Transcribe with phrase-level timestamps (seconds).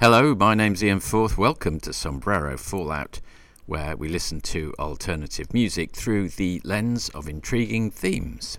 [0.00, 1.36] Hello, my name's Ian Forth.
[1.36, 3.20] Welcome to Sombrero Fallout,
[3.66, 8.58] where we listen to alternative music through the lens of intriguing themes.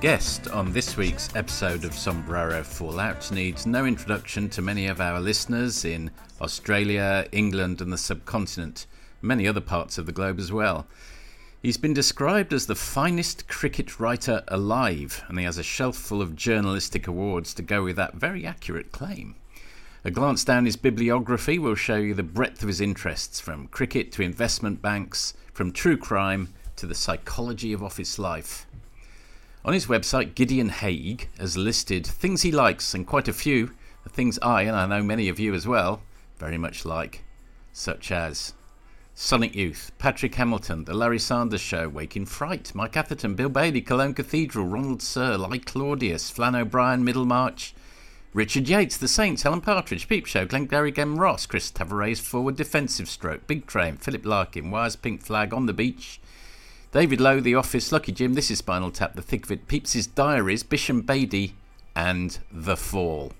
[0.00, 5.20] Guest on this week's episode of Sombrero Fallout needs no introduction to many of our
[5.20, 6.10] listeners in
[6.40, 8.86] Australia, England, and the subcontinent,
[9.20, 10.86] many other parts of the globe as well.
[11.62, 16.22] He's been described as the finest cricket writer alive, and he has a shelf full
[16.22, 19.34] of journalistic awards to go with that very accurate claim.
[20.02, 24.12] A glance down his bibliography will show you the breadth of his interests, from cricket
[24.12, 28.66] to investment banks, from true crime to the psychology of office life.
[29.62, 33.72] On his website, Gideon Haigh has listed things he likes, and quite a few,
[34.04, 36.00] the things I, and I know many of you as well,
[36.38, 37.24] very much like,
[37.72, 38.54] such as
[39.14, 43.82] Sonic Youth, Patrick Hamilton, The Larry Sanders Show, Wake in Fright, Mike Atherton, Bill Bailey,
[43.82, 47.74] Cologne Cathedral, Ronald Searle, I Claudius, Flann O'Brien, Middlemarch,
[48.32, 53.10] Richard Yates, The Saints, Alan Partridge, Peep Show, Glengarry Glen Ross, Chris Tavaré, Forward Defensive
[53.10, 56.18] Stroke, Big Train, Philip Larkin, Wire's Pink Flag, On the Beach,
[56.92, 60.08] David Lowe, The Office, Lucky Jim, This is Spinal Tap, The Thick of It, Pepys'
[60.08, 61.52] Diaries, Bishan Bedi,
[61.94, 63.32] and The Fall.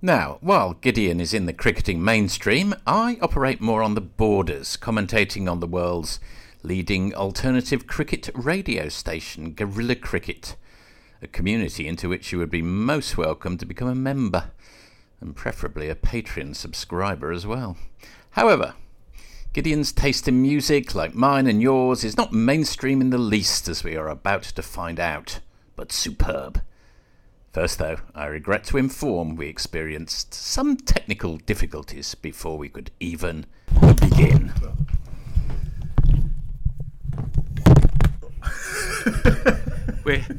[0.00, 5.50] Now, while Gideon is in the cricketing mainstream, I operate more on the borders, commentating
[5.50, 6.18] on the world's
[6.62, 10.56] leading alternative cricket radio station, Guerilla Cricket,
[11.20, 14.50] a community into which you would be most welcome to become a member,
[15.20, 17.76] and preferably a Patreon subscriber as well.
[18.30, 18.76] However,
[19.52, 23.82] Gideon's taste in music, like mine and yours, is not mainstream in the least, as
[23.82, 25.40] we are about to find out,
[25.74, 26.62] but superb.
[27.52, 33.46] First, though, I regret to inform we experienced some technical difficulties before we could even
[34.00, 34.52] begin.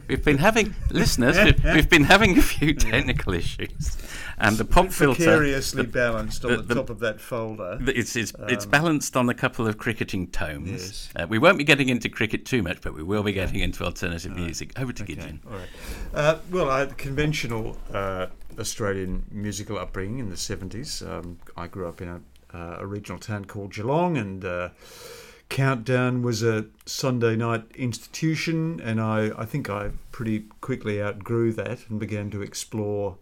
[0.08, 1.38] We, have been having listeners.
[1.38, 3.98] We've, we've, been having a few technical issues,
[4.38, 7.78] and the pop filter precariously balanced on the, the, top of that folder.
[7.88, 10.70] It's it's, um, it's, balanced on a couple of cricketing tomes.
[10.72, 11.10] Yes.
[11.16, 13.84] Uh, we won't be getting into cricket too much, but we will be getting into
[13.84, 14.80] alternative music.
[14.80, 15.16] Over to okay.
[15.16, 15.42] Gideon.
[15.48, 15.70] All right.
[16.14, 18.28] Uh, well, I had conventional uh,
[18.60, 21.02] Australian musical upbringing in the seventies.
[21.02, 22.22] Um, I grew up in a,
[22.54, 24.70] uh, a, regional town called Geelong, and uh,
[25.52, 31.90] Countdown was a Sunday night institution, and I, I think I pretty quickly outgrew that
[31.90, 33.18] and began to explore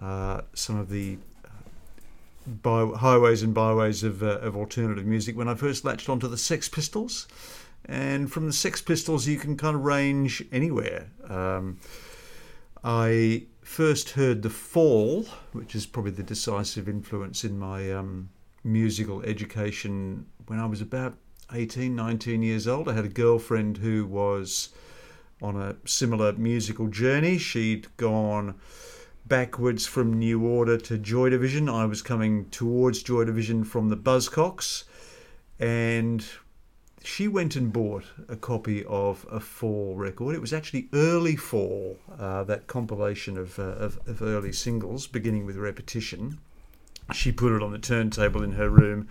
[0.00, 1.16] uh, some of the
[1.46, 1.48] uh,
[2.46, 6.36] by, highways and byways of, uh, of alternative music when I first latched onto the
[6.36, 7.26] Sex Pistols.
[7.86, 11.08] And from the Sex Pistols, you can kind of range anywhere.
[11.26, 11.78] Um,
[12.84, 18.28] I first heard The Fall, which is probably the decisive influence in my um,
[18.62, 21.16] musical education when I was about
[21.54, 22.88] 18, 19 years old.
[22.88, 24.70] I had a girlfriend who was
[25.40, 27.38] on a similar musical journey.
[27.38, 28.54] She'd gone
[29.26, 31.68] backwards from New Order to Joy Division.
[31.68, 34.84] I was coming towards Joy Division from the Buzzcocks.
[35.58, 36.24] And
[37.04, 40.34] she went and bought a copy of a Fall record.
[40.34, 45.44] It was actually early Fall, uh, that compilation of, uh, of, of early singles, beginning
[45.44, 46.38] with Repetition.
[47.12, 49.08] She put it on the turntable in her room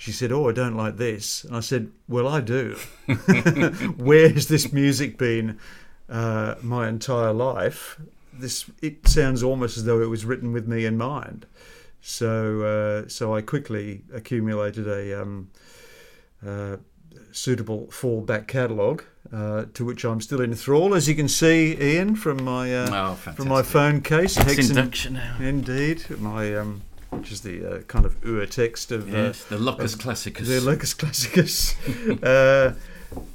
[0.00, 2.78] she said, "Oh, I don't like this." And I said, "Well, I do.
[3.98, 5.58] Where has this music been
[6.08, 8.00] uh, my entire life?
[8.32, 11.44] This it sounds almost as though it was written with me in mind."
[12.00, 15.50] So, uh, so I quickly accumulated a um,
[16.46, 16.78] uh,
[17.30, 22.16] suitable fallback catalogue, uh, to which I'm still in thrall, as you can see, Ian,
[22.16, 24.38] from my uh, oh, from my phone case.
[24.38, 25.36] It's induction now.
[25.38, 26.80] Indeed, my um,
[27.10, 30.48] which is the uh, kind of ur text of uh, yes, the Locus Classicus.
[30.48, 31.74] The Locus Classicus.
[32.22, 32.74] uh,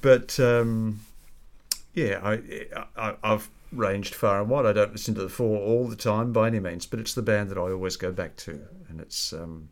[0.02, 1.02] but um,
[1.94, 2.40] yeah, I,
[2.96, 4.66] I, have ranged far and wide.
[4.66, 7.22] I don't listen to the Fall all the time by any means, but it's the
[7.22, 9.34] band that I always go back to, and it's.
[9.34, 9.70] Um,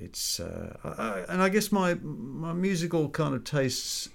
[0.00, 4.08] it's uh, I, and I guess my my musical kind of tastes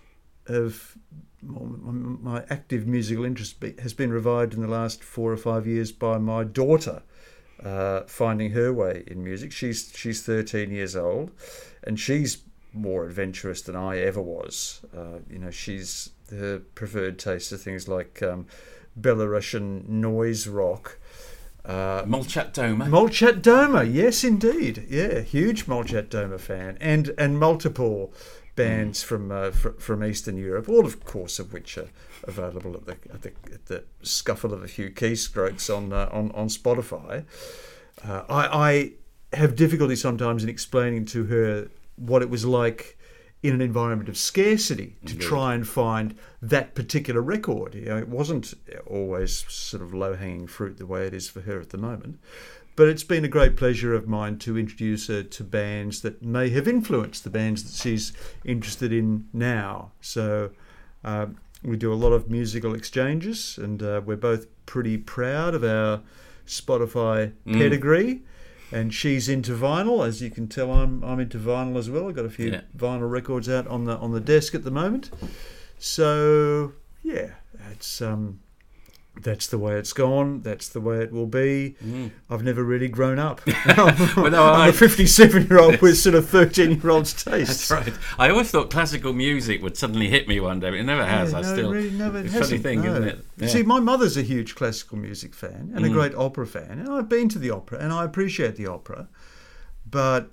[0.47, 0.97] of
[1.41, 1.91] my,
[2.31, 5.91] my active musical interest be, has been revived in the last four or five years
[5.91, 7.03] by my daughter,
[7.63, 9.51] uh, finding her way in music.
[9.51, 11.31] She's she's 13 years old,
[11.83, 12.43] and she's
[12.73, 14.81] more adventurous than I ever was.
[14.95, 18.47] Uh, you know, she's her preferred taste of things like um,
[18.99, 20.99] Belarusian noise rock.
[21.65, 22.89] Uh, Molchat Doma.
[22.89, 28.13] Molchat Doma, yes, indeed, yeah, huge Molchat Doma fan, and and multiple
[28.55, 29.05] bands mm.
[29.05, 31.89] from uh, fr- from Eastern Europe, all of course of which are
[32.23, 36.31] available at the at the, at the scuffle of a few keystrokes on uh, on
[36.31, 37.25] on Spotify.
[38.07, 38.69] Uh, I,
[39.31, 42.97] I have difficulty sometimes in explaining to her what it was like
[43.43, 45.27] in an environment of scarcity to Indeed.
[45.27, 47.75] try and find that particular record.
[47.75, 48.53] You know, it wasn't
[48.87, 52.19] always sort of low hanging fruit the way it is for her at the moment.
[52.75, 56.49] But it's been a great pleasure of mine to introduce her to bands that may
[56.49, 59.91] have influenced the bands that she's interested in now.
[60.01, 60.51] So
[61.03, 61.27] uh,
[61.63, 66.01] we do a lot of musical exchanges, and uh, we're both pretty proud of our
[66.45, 67.53] Spotify mm.
[67.53, 68.23] pedigree
[68.73, 70.05] and she's into vinyl.
[70.05, 72.09] As you can tell, I'm I'm into vinyl as well.
[72.09, 72.61] I've got a few yeah.
[72.75, 75.11] vinyl records out on the on the desk at the moment.
[75.77, 76.73] So
[77.03, 77.35] yeah,
[77.71, 78.39] it's um,
[79.21, 80.41] that's the way it's gone.
[80.41, 81.75] That's the way it will be.
[81.83, 82.11] Mm.
[82.29, 83.41] I've never really grown up.
[83.65, 87.69] I'm, no, I'm a 57 year old with sort of 13 year old's taste.
[87.69, 87.93] That's right.
[88.17, 91.31] I always thought classical music would suddenly hit me one day, but it never has.
[91.31, 91.71] Yeah, I no, still.
[91.71, 92.91] Really, no, it it's a funny thing, no.
[92.91, 93.25] isn't it?
[93.37, 93.47] Yeah.
[93.47, 95.89] See, my mother's a huge classical music fan and mm.
[95.89, 99.09] a great opera fan, and I've been to the opera and I appreciate the opera,
[99.85, 100.31] but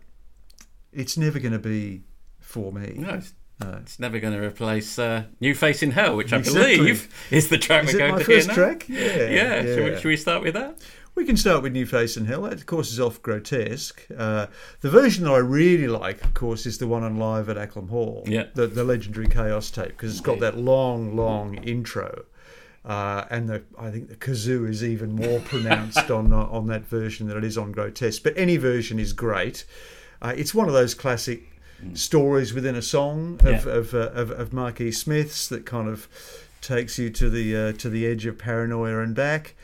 [0.93, 2.05] it's never going to be
[2.41, 2.95] for me.
[2.97, 3.21] No,
[3.61, 3.79] no.
[3.83, 6.77] It's never going to replace uh, New Face in Hell, which I exactly.
[6.77, 8.55] believe is the track is we're going to hear now.
[8.55, 8.89] track?
[8.89, 8.99] Yeah.
[8.99, 9.27] Yeah.
[9.29, 9.63] yeah.
[9.63, 10.81] Should, we, should, we, start with that?
[11.15, 12.43] We can start with New Face in Hell.
[12.43, 14.07] That, of course, is off Grotesque.
[14.17, 14.47] Uh,
[14.81, 17.91] the version that I really like, of course, is the one on live at Acklam
[17.91, 18.25] Hall.
[18.27, 18.47] Yeah.
[18.55, 22.25] The, the legendary Chaos tape, because it's got that long, long intro.
[22.85, 26.87] Uh, and the, I think the kazoo is even more pronounced on uh, on that
[26.87, 28.23] version than it is on Grotesque.
[28.23, 29.65] But any version is great.
[30.23, 31.60] Uh, it's one of those classic
[31.95, 33.73] stories within a song of yeah.
[33.73, 36.09] of, uh, of, of Marquis Smith's that kind of
[36.61, 39.55] takes you to the uh, to the edge of paranoia and back.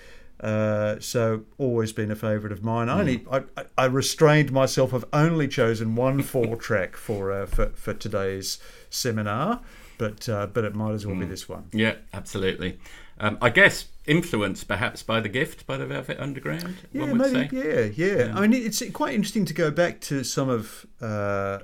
[0.41, 2.89] Uh, so always been a favourite of mine.
[2.89, 2.99] Mm.
[2.99, 4.93] Only I, I, restrained myself.
[4.93, 8.59] I've only chosen one Fall track for, uh, for for today's
[8.91, 9.63] seminar,
[9.97, 11.69] but uh, but it might as well be this one.
[11.73, 12.79] Yeah, absolutely.
[13.19, 16.77] Um, I guess influenced perhaps by the gift by the Velvet Underground.
[16.93, 17.57] Yeah, maybe.
[17.57, 21.61] Yeah, yeah, yeah, I mean, it's quite interesting to go back to some of uh,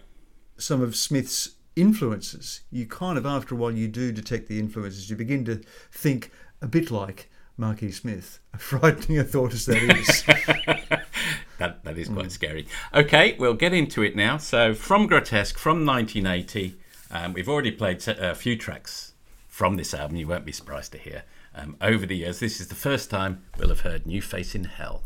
[0.62, 5.10] some of Smith's influences, you kind of, after a while, you do detect the influences.
[5.10, 6.30] You begin to think
[6.60, 10.24] a bit like Marquis Smith, a frightening a thought as that is.
[11.58, 12.30] that, that is quite mm.
[12.30, 12.66] scary.
[12.94, 14.36] Okay, we'll get into it now.
[14.36, 16.76] So, from Grotesque, from 1980,
[17.10, 19.12] um, we've already played a few tracks
[19.52, 21.24] from this album, you won't be surprised to hear.
[21.54, 24.64] Um, over the years, this is the first time we'll have heard New Face in
[24.64, 25.02] Hell.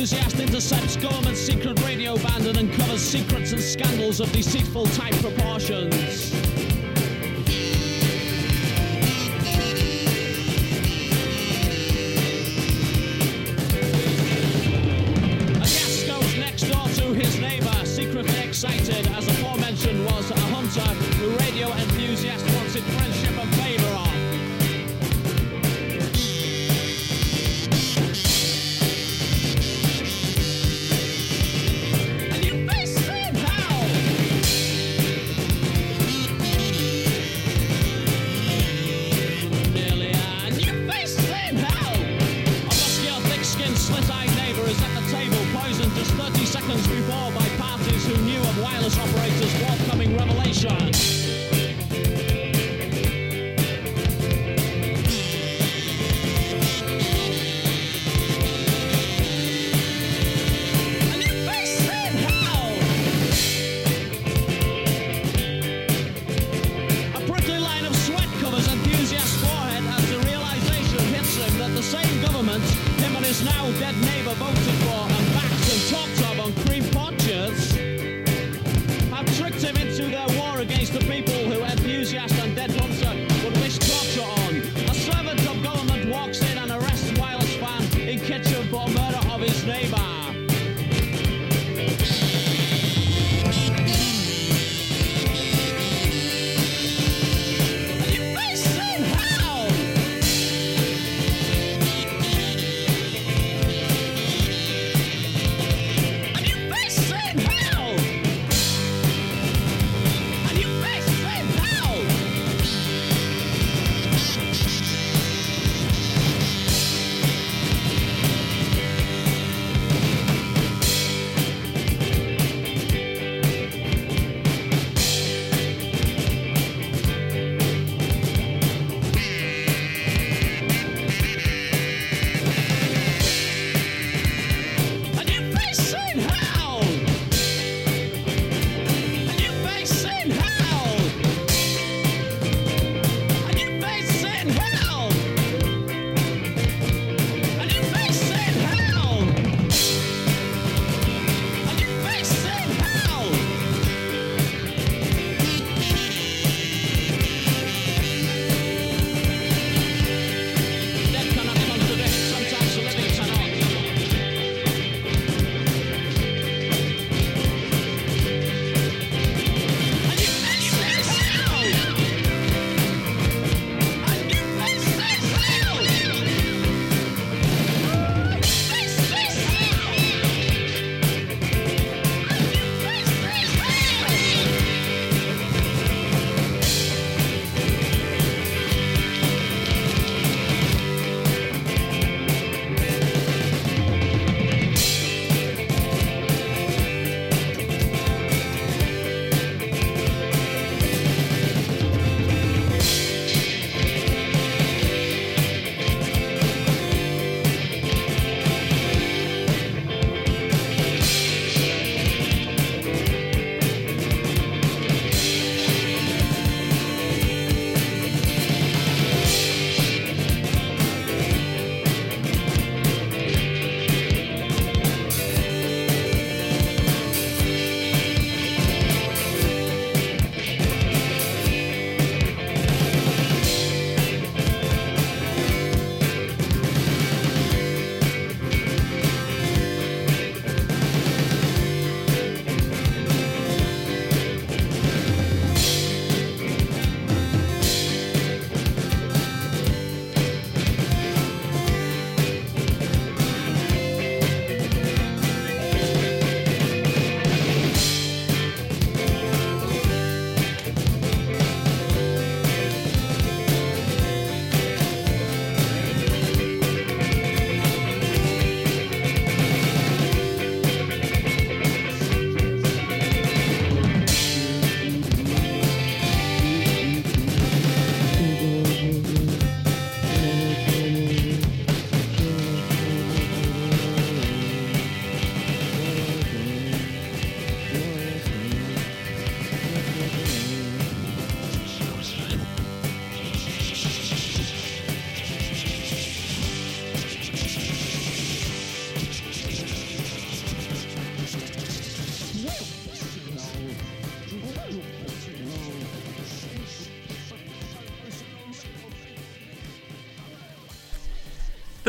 [0.00, 6.32] Intercepts government secret radio band and uncovers secrets and scandals of deceitful type proportions.
[15.52, 20.94] A guest goes next door to his neighbour, secretly excited as aforementioned was a hunter
[21.18, 23.09] who radio enthusiast wanted friendship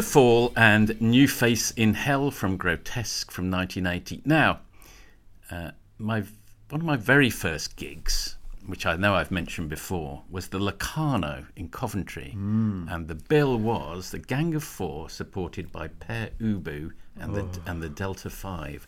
[0.02, 4.24] The Fall and New Face in Hell from Grotesque from 1980.
[4.26, 4.62] Now,
[5.52, 6.24] uh, my
[6.70, 11.46] one of my very first gigs, which I know I've mentioned before, was the Locarno
[11.56, 12.32] in Coventry,
[12.90, 17.84] and the bill was the Gang of Four, supported by Pere Ubu and the and
[17.84, 18.88] the Delta Five.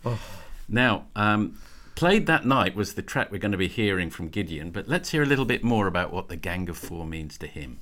[0.67, 1.59] Now, um,
[1.93, 5.11] played that night was the track we're going to be hearing from Gideon, but let's
[5.11, 7.81] hear a little bit more about what the Gang of Four means to him.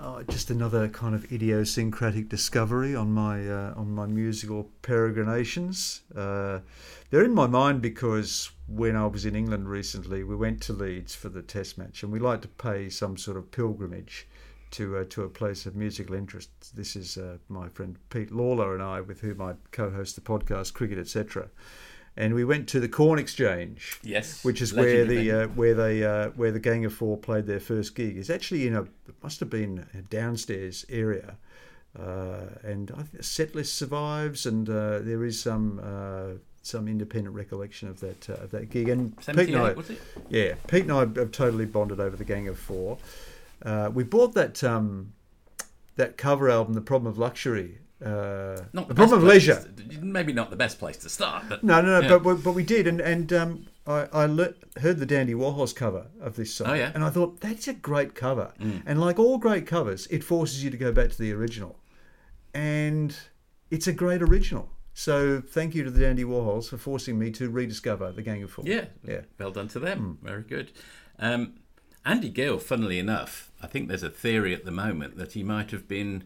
[0.00, 6.02] Oh, just another kind of idiosyncratic discovery on my uh, on my musical peregrinations.
[6.14, 6.60] Uh,
[7.10, 11.16] they're in my mind because when I was in England recently, we went to Leeds
[11.16, 14.28] for the Test match, and we like to pay some sort of pilgrimage
[14.72, 16.50] to uh, to a place of musical interest.
[16.76, 20.74] This is uh, my friend Pete Lalor and I, with whom I co-host the podcast
[20.74, 21.48] Cricket Etc.
[22.18, 26.02] And we went to the Corn Exchange, Yes, which is where the uh, where they
[26.02, 28.18] uh, where the Gang of Four played their first gig.
[28.18, 31.36] It's actually in a it must have been a downstairs area,
[31.96, 37.36] uh, and I think set list survives, and uh, there is some uh, some independent
[37.36, 38.88] recollection of that uh, of that gig.
[38.88, 40.00] And Pete and I, was it?
[40.28, 42.98] yeah, Pete and I have totally bonded over the Gang of Four.
[43.62, 45.12] Uh, we bought that um,
[45.94, 47.78] that cover album, The Problem of Luxury.
[48.04, 49.64] Uh, Not the Problem of Leisure.
[50.00, 52.00] Maybe not the best place to start, but No, no, no.
[52.00, 52.08] Yeah.
[52.18, 55.74] But but but we did, and and um, I I le- heard the Dandy Warhols
[55.74, 56.90] cover of this song, Oh, yeah?
[56.90, 56.94] Mm.
[56.96, 58.52] and I thought that's a great cover.
[58.86, 61.80] And like all great covers, it forces you to go back to the original,
[62.54, 63.16] and
[63.70, 64.70] it's a great original.
[64.94, 68.50] So thank you to the Dandy Warhols for forcing me to rediscover the Gang of
[68.50, 68.64] Four.
[68.66, 69.20] yeah, yeah.
[69.38, 70.18] well done to them.
[70.22, 70.72] Very good.
[71.18, 71.54] Um,
[72.04, 75.70] Andy Gill, funnily enough, I think there's a theory at the moment that he might
[75.72, 76.24] have been,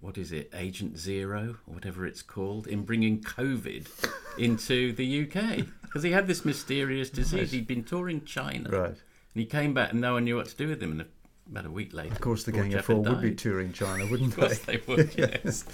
[0.00, 3.86] what is it, Agent Zero or whatever it's called, in bringing COVID
[4.38, 7.52] into the UK because he had this mysterious disease.
[7.52, 8.88] He'd been touring China, Right.
[9.32, 10.92] And he came back and no one knew what to do with him.
[10.92, 11.04] And
[11.50, 14.32] about a week later, Of course, the Gang of Four would be touring China, wouldn't
[14.32, 14.76] Of course they?
[14.78, 15.14] they would.
[15.18, 15.64] Yes.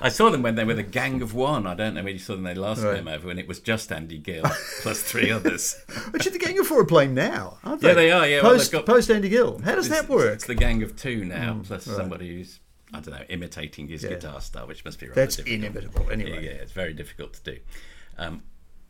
[0.00, 1.66] I saw them when they were the Gang of One.
[1.66, 2.96] I don't know when you saw them they last Right.
[2.96, 4.44] came over, and it was just Andy Gill
[4.82, 5.76] plus three others.
[6.14, 7.88] Actually, the Gang of Four are playing now, aren't they?
[7.88, 9.58] Yeah, they are, yeah, Post, they've got- post Andy Gill.
[9.60, 10.34] How does that work?
[10.34, 11.96] It's the Gang of Two now, hmm, plus right.
[11.96, 12.60] somebody who's
[12.94, 14.10] I don't know imitating his Yeah.
[14.10, 15.56] guitar style, which must be rather That's difficult.
[15.64, 16.44] inimitable, anyway.
[16.44, 17.58] Yeah, yeah, it's very difficult to do.
[18.18, 18.42] Um,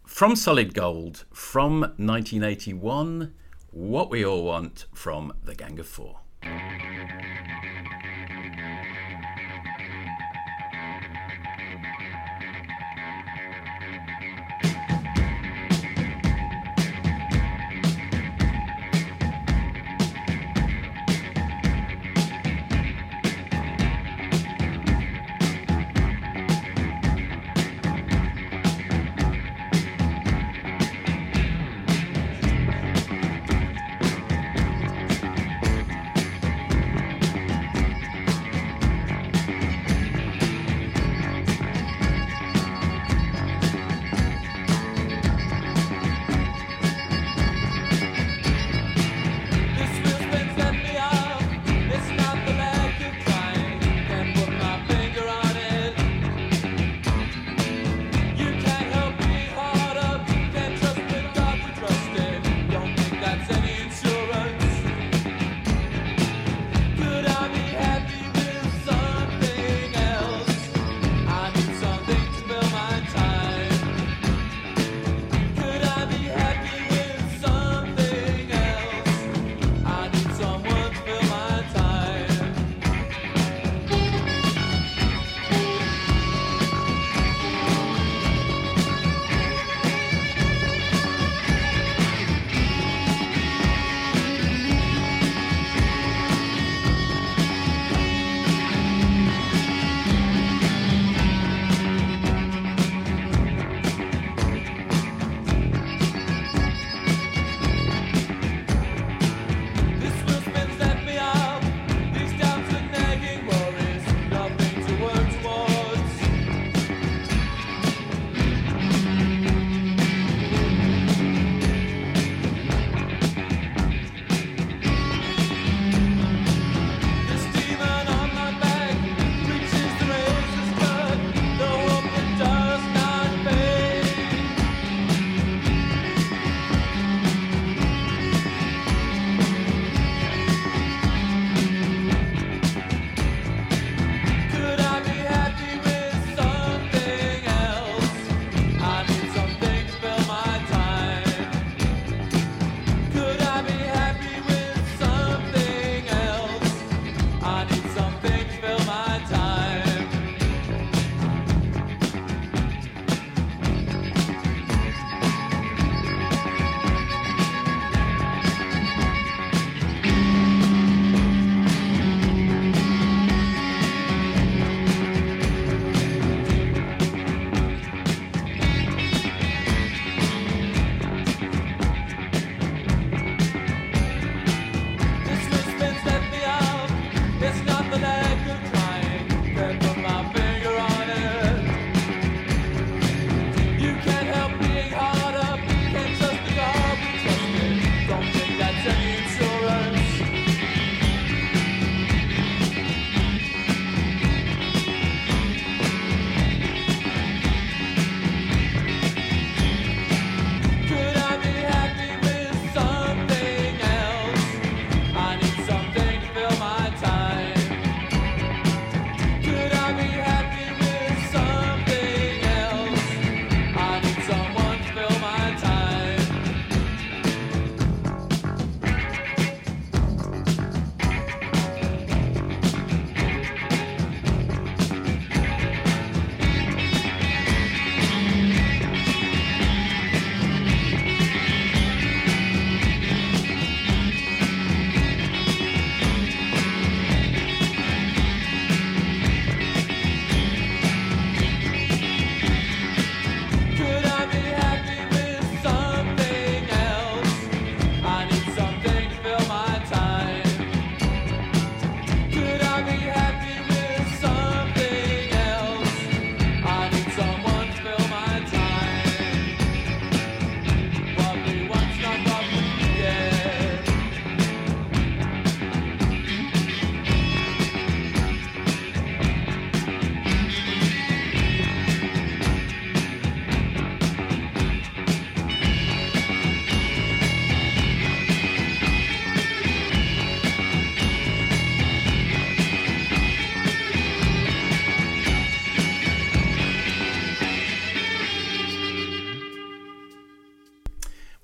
[0.06, 3.32] from Solid Gold, from 1981,
[3.70, 6.20] what we all want from the Gang of Four.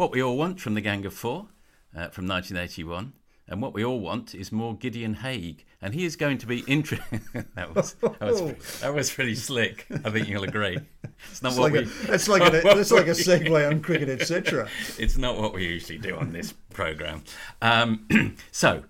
[0.08, 1.48] What We All Want from the Gang of Four
[1.94, 3.12] uh, from 1981.
[3.46, 6.60] And what we all want is more Gideon Haigh, and he is going to be
[6.60, 7.20] interesting.
[7.54, 9.86] that was that was that was pretty slick.
[9.90, 10.78] I think you'll agree.
[11.30, 11.90] It's not It's what like, we.
[12.08, 14.66] a, it's like, a, it's like a segue on cricket, etc.
[14.98, 17.22] It's not what we usually do on this program.
[17.60, 18.06] Um,
[18.50, 18.84] so,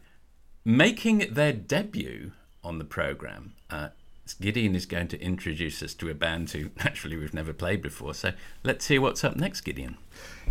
[0.65, 2.31] making their debut
[2.63, 3.89] on the program, uh,
[4.35, 8.15] Gideon is going to introduce us to a band who naturally we've never played before.
[8.15, 8.33] So,
[8.65, 9.97] let's hear what's up next, Gideon.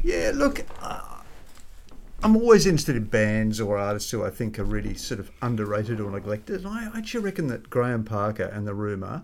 [0.04, 1.18] Yeah, look, uh,
[2.24, 6.00] I'm always interested in bands or artists who I think are really sort of underrated
[6.00, 6.66] or neglected.
[6.66, 9.24] And I actually reckon that Graham Parker and the Rumour,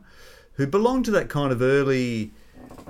[0.54, 2.32] who belong to that kind of early,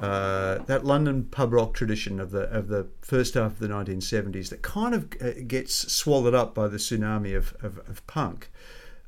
[0.01, 4.49] uh, that London pub rock tradition of the of the first half of the 1970s,
[4.49, 8.51] that kind of uh, gets swallowed up by the tsunami of of, of punk.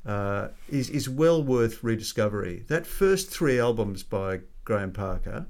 [0.06, 2.64] Uh, is is well worth rediscovery.
[2.68, 5.46] That first three albums by Graham Parker,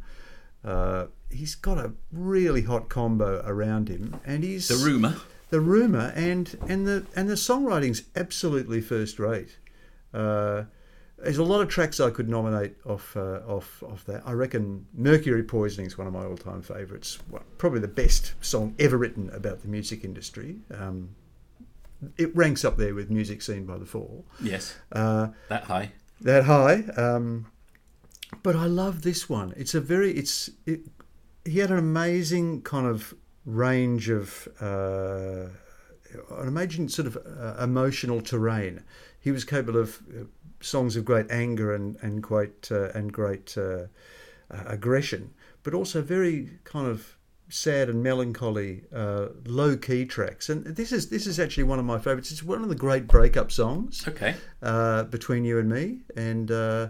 [0.64, 5.16] uh, he's got a really hot combo around him, and he's The rumor.
[5.51, 9.59] the rumor and and the and the songwriting's absolutely first rate.
[10.14, 10.64] Uh,
[11.19, 14.23] there's a lot of tracks I could nominate off uh, off off that.
[14.25, 17.19] I reckon "Mercury Poisoning" is one of my all-time favourites.
[17.31, 20.61] Well, probably the best song ever written about the music industry.
[20.71, 21.11] Um,
[22.17, 24.75] it ranks up there with "Music Scene by the Fall." Yes.
[24.93, 25.93] Uh, That high.
[26.21, 26.85] that high.
[26.97, 27.47] Um,
[28.43, 29.53] but I love this one.
[29.57, 30.81] It's a very it's it,
[31.45, 35.47] he had an amazing kind of range of uh,
[36.41, 38.83] an amazing sort of uh, emotional terrain.
[39.21, 40.25] He was capable of uh,
[40.61, 43.87] songs of great anger and and great uh, and great uh,
[44.51, 47.16] uh, aggression, but also very kind of
[47.49, 50.49] sad and melancholy, uh, low key tracks.
[50.49, 52.31] And this is this is actually one of my favorites.
[52.33, 54.35] It's one of the great breakup songs Okay.
[54.63, 56.89] uh, between you and me, and uh,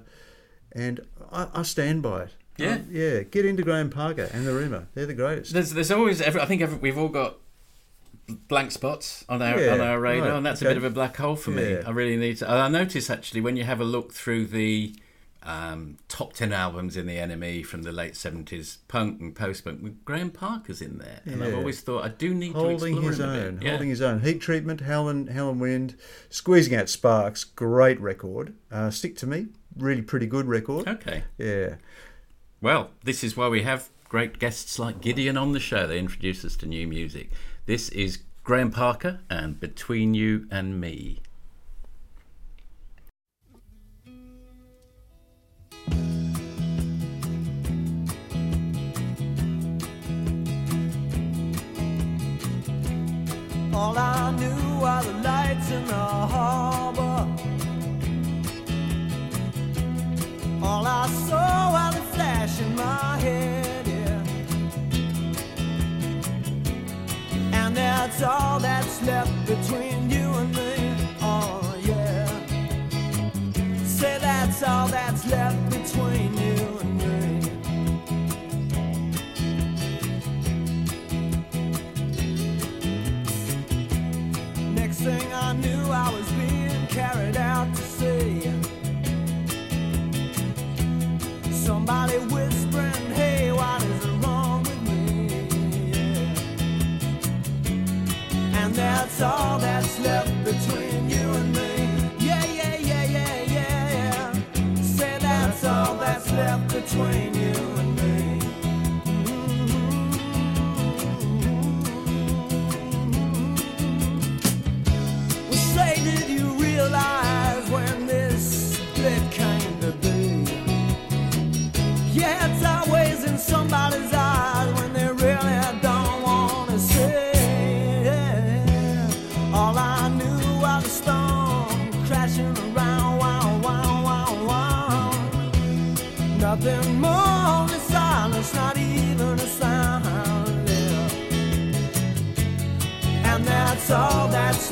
[0.72, 1.00] and
[1.32, 2.30] I, I stand by it.
[2.58, 2.74] Yeah.
[2.76, 3.20] Um, yeah.
[3.20, 4.86] Get into Graham Parker and the Rumour.
[4.94, 5.52] They're the greatest.
[5.52, 7.36] There's there's always every, I think every, we've all got
[8.48, 10.90] blank spots on our Yeah, on our radar, right, and that's a bit of a
[10.90, 11.78] black hole for me.
[11.78, 12.50] I really need to.
[12.50, 14.94] I notice actually when you have a look through the
[15.46, 19.82] um, top ten albums in the NME from the late seventies, punk and post punk,
[19.82, 23.20] with Graham Parker's in there, and I've always thought I do need to explore his
[23.20, 23.64] him a own, bit.
[23.64, 23.70] Yeah.
[23.70, 24.20] holding his own.
[24.20, 25.96] Heat treatment, Helen, Howlin' Wind,
[26.28, 27.44] squeezing out sparks.
[27.44, 28.54] Great record.
[28.70, 30.86] Uh, Stick to me, really pretty good record.
[30.88, 31.22] Okay.
[31.38, 31.76] Yeah.
[32.60, 35.86] Well, this is why we have great guests like Gideon on the show.
[35.86, 37.30] They introduce us to new music.
[37.66, 41.20] This is Graham Parker and Between You and Me.
[53.76, 57.28] All I knew were the lights in the harbor.
[60.62, 64.22] All I saw were the flash in my head, yeah.
[67.52, 70.94] And that's all that's left between you and me.
[71.20, 72.26] Oh, yeah.
[73.84, 76.45] Say that's all that's left between you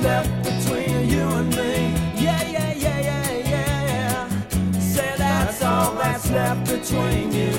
[0.05, 1.95] left between you and me.
[2.15, 4.79] Yeah, yeah, yeah, yeah, yeah.
[4.79, 7.54] Say that's all that's left between you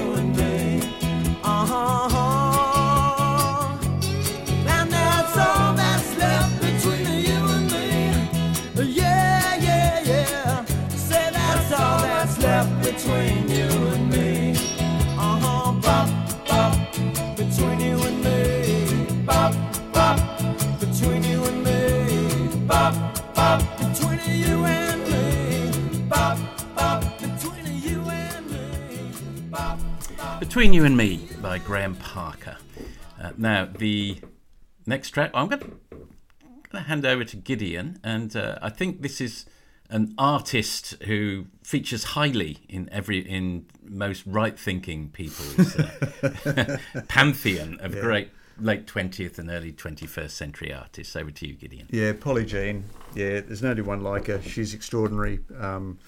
[24.26, 26.00] Between you and me.
[26.10, 26.40] Bop,
[26.76, 27.20] bop.
[27.20, 29.12] Between you and me.
[29.52, 29.80] Bop,
[30.18, 30.40] bop.
[30.40, 32.58] Between You and Me by Graham Parker.
[33.22, 34.18] Uh, now, the
[34.88, 35.80] next track, I'm going
[36.72, 39.46] to hand over to Gideon, and uh, I think this is
[39.92, 48.32] an artist who features highly in every in most right-thinking people's uh, pantheon of great
[48.60, 51.16] late 20th and early 21st century artists.
[51.16, 51.88] Over to you, Gideon.
[51.92, 52.86] Yeah, Polly Jean.
[53.16, 54.42] Yeah, there's no one like her.
[54.42, 55.40] She's extraordinary.
[55.60, 56.00] Um,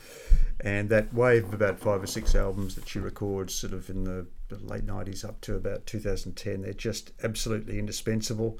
[0.59, 4.03] and that wave of about five or six albums that she records, sort of in
[4.03, 4.25] the,
[4.61, 8.57] late 90s up to about 2010, they're just absolutely indispensable.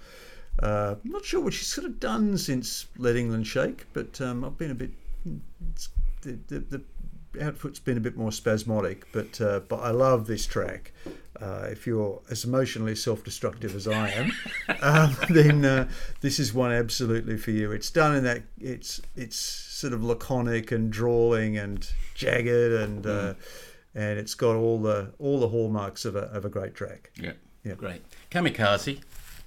[0.61, 4.43] Uh, I'm not sure what she's sort of done since Let England Shake, but um,
[4.43, 4.91] I've been a bit.
[5.71, 5.89] It's,
[6.21, 6.81] the, the, the
[7.41, 10.91] outfit's been a bit more spasmodic, but uh, but I love this track.
[11.39, 14.31] Uh, if you're as emotionally self-destructive as I am,
[14.81, 15.87] um, then uh,
[16.21, 17.71] this is one absolutely for you.
[17.71, 23.33] It's done in that it's it's sort of laconic and drawling and jagged and uh,
[23.93, 27.11] and it's got all the all the hallmarks of a of a great track.
[27.21, 27.33] Yeah.
[27.63, 27.73] Yeah.
[27.75, 28.01] Great.
[28.31, 29.01] Kamikaze,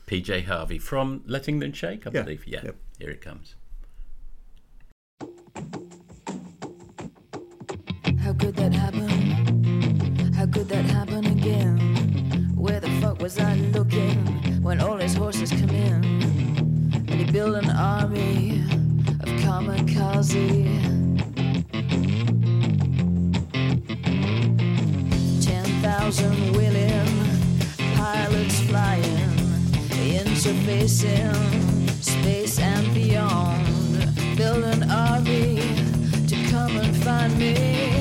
[0.07, 2.23] PJ Harvey from Let England Shake, I Yeah.
[2.23, 2.47] believe.
[2.47, 2.61] Yeah.
[2.65, 2.77] Yep.
[2.99, 3.57] Here it comes.
[8.41, 10.33] Could that happen?
[10.33, 11.77] How could that happen again?
[12.57, 14.17] Where the fuck was I looking
[14.63, 16.03] when all his horses come in?
[16.95, 18.63] And he built an army
[19.21, 20.65] of kamikaze.
[25.45, 27.13] Ten thousand willing
[27.97, 29.37] pilots flying,
[30.17, 31.37] interfacing
[32.03, 33.67] space and beyond.
[34.39, 35.61] Build an army
[36.27, 38.00] to come and find me.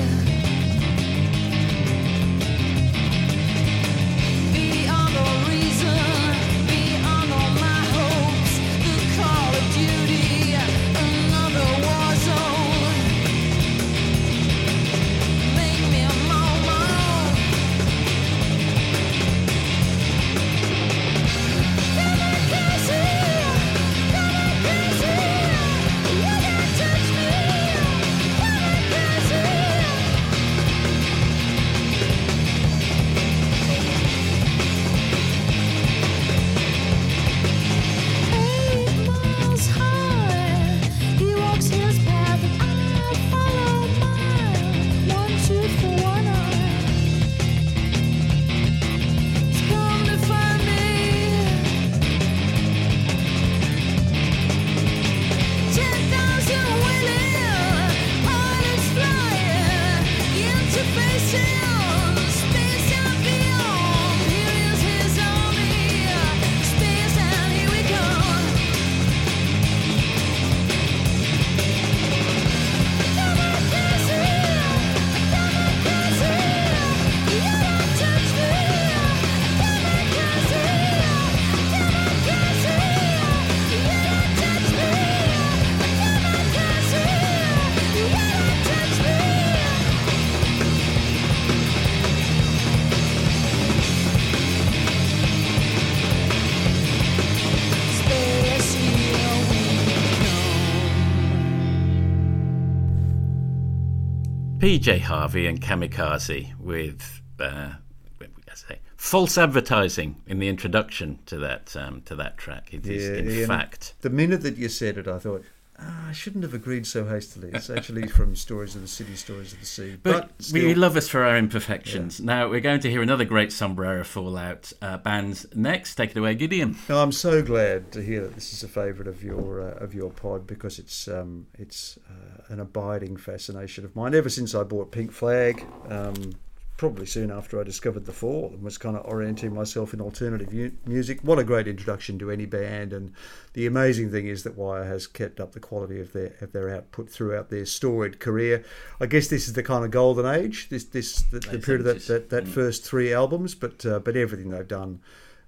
[104.70, 107.72] PJ Harvey and Kamikaze with, uh,
[108.20, 112.72] I say, false advertising in the introduction to that um, to that track.
[112.72, 115.44] It is, Yeah, in fact, The minute that you said it, I thought,
[115.80, 117.50] ah, I shouldn't have agreed so hastily.
[117.52, 119.96] It's actually from Stories of the City, Stories of the Sea.
[120.02, 122.20] But, But, we love us for our imperfections.
[122.20, 125.94] Now we're going to hear another great Sombrero Fallout uh, band next.
[125.94, 126.76] Take it away, Gideon.
[126.88, 129.94] No, I'm so glad to hear that this is a favourite of your uh, of
[129.94, 134.62] your pod because it's um, it's uh, an abiding fascination of mine ever since I
[134.62, 135.64] bought Pink Flag.
[135.88, 136.34] Um,
[136.80, 140.50] probably soon after I discovered the Fall and was kind of orienting myself in alternative
[140.50, 141.20] mu- music.
[141.20, 142.94] What a great introduction to any band!
[142.94, 143.12] And
[143.52, 146.74] the amazing thing is that Wire has kept up the quality of their of their
[146.74, 148.64] output throughout their storied career.
[148.98, 150.70] I guess this is the kind of golden age.
[150.70, 152.06] This this the, the period of that 70s.
[152.06, 155.00] that, that first three albums, but uh, but everything they've done.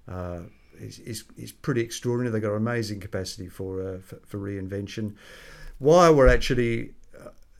[0.07, 0.41] Uh,
[0.79, 2.31] is, is, is pretty extraordinary.
[2.31, 5.15] They've got an amazing capacity for, uh, for for reinvention.
[5.77, 6.93] Why we're actually,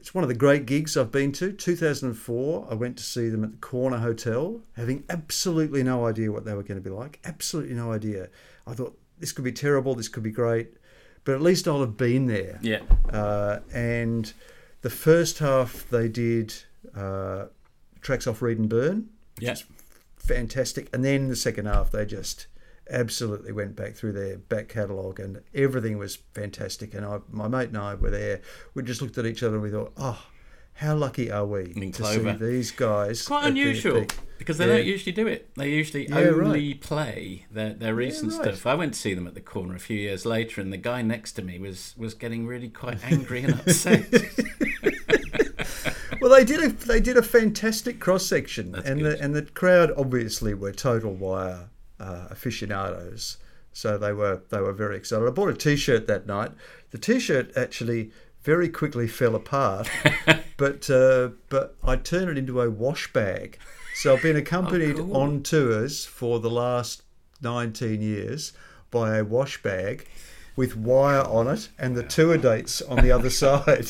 [0.03, 1.53] it's one of the great gigs I've been to.
[1.53, 6.43] 2004, I went to see them at the Corner Hotel, having absolutely no idea what
[6.43, 7.21] they were going to be like.
[7.23, 8.27] Absolutely no idea.
[8.67, 10.73] I thought this could be terrible, this could be great,
[11.23, 12.59] but at least I'll have been there.
[12.61, 12.81] Yeah.
[13.13, 14.33] Uh, and
[14.81, 16.53] the first half they did
[16.93, 17.45] uh,
[18.01, 19.07] tracks off Read and Burn,
[19.39, 19.55] Yeah.
[20.17, 20.89] fantastic.
[20.93, 22.47] And then the second half, they just
[22.89, 26.93] absolutely went back through their back catalogue and everything was fantastic.
[26.93, 28.41] And I, my mate and I were there.
[28.73, 30.21] We just looked at each other and we thought, oh,
[30.77, 33.11] how lucky are we In to see these guys?
[33.19, 34.05] It's quite unusual
[34.39, 34.77] because they Yeah.
[34.77, 35.51] don't usually do it.
[35.55, 38.41] They usually Yeah, only play their, their recent right.
[38.41, 38.65] stuff.
[38.65, 41.03] I went to see them at the corner a few years later, and the guy
[41.03, 44.05] next to me was was getting really quite angry and upset.
[46.21, 49.19] Well, they did a they did a fantastic cross section, and good.
[49.19, 51.69] the and the crowd obviously were total Wire
[52.03, 53.37] uh, aficionados,
[53.71, 55.25] so they were they were very excited.
[55.27, 56.51] I bought a T-shirt that night.
[56.91, 58.11] The T-shirt actually
[58.43, 59.89] very quickly fell apart,
[60.57, 63.57] but uh, but I turned it into a wash bag.
[63.95, 65.15] So I've been accompanied cool.
[65.17, 67.03] on tours for the last
[67.41, 68.53] nineteen years
[68.91, 70.07] by a wash bag.
[70.55, 73.87] With Wire on it and the tour dates on the other side.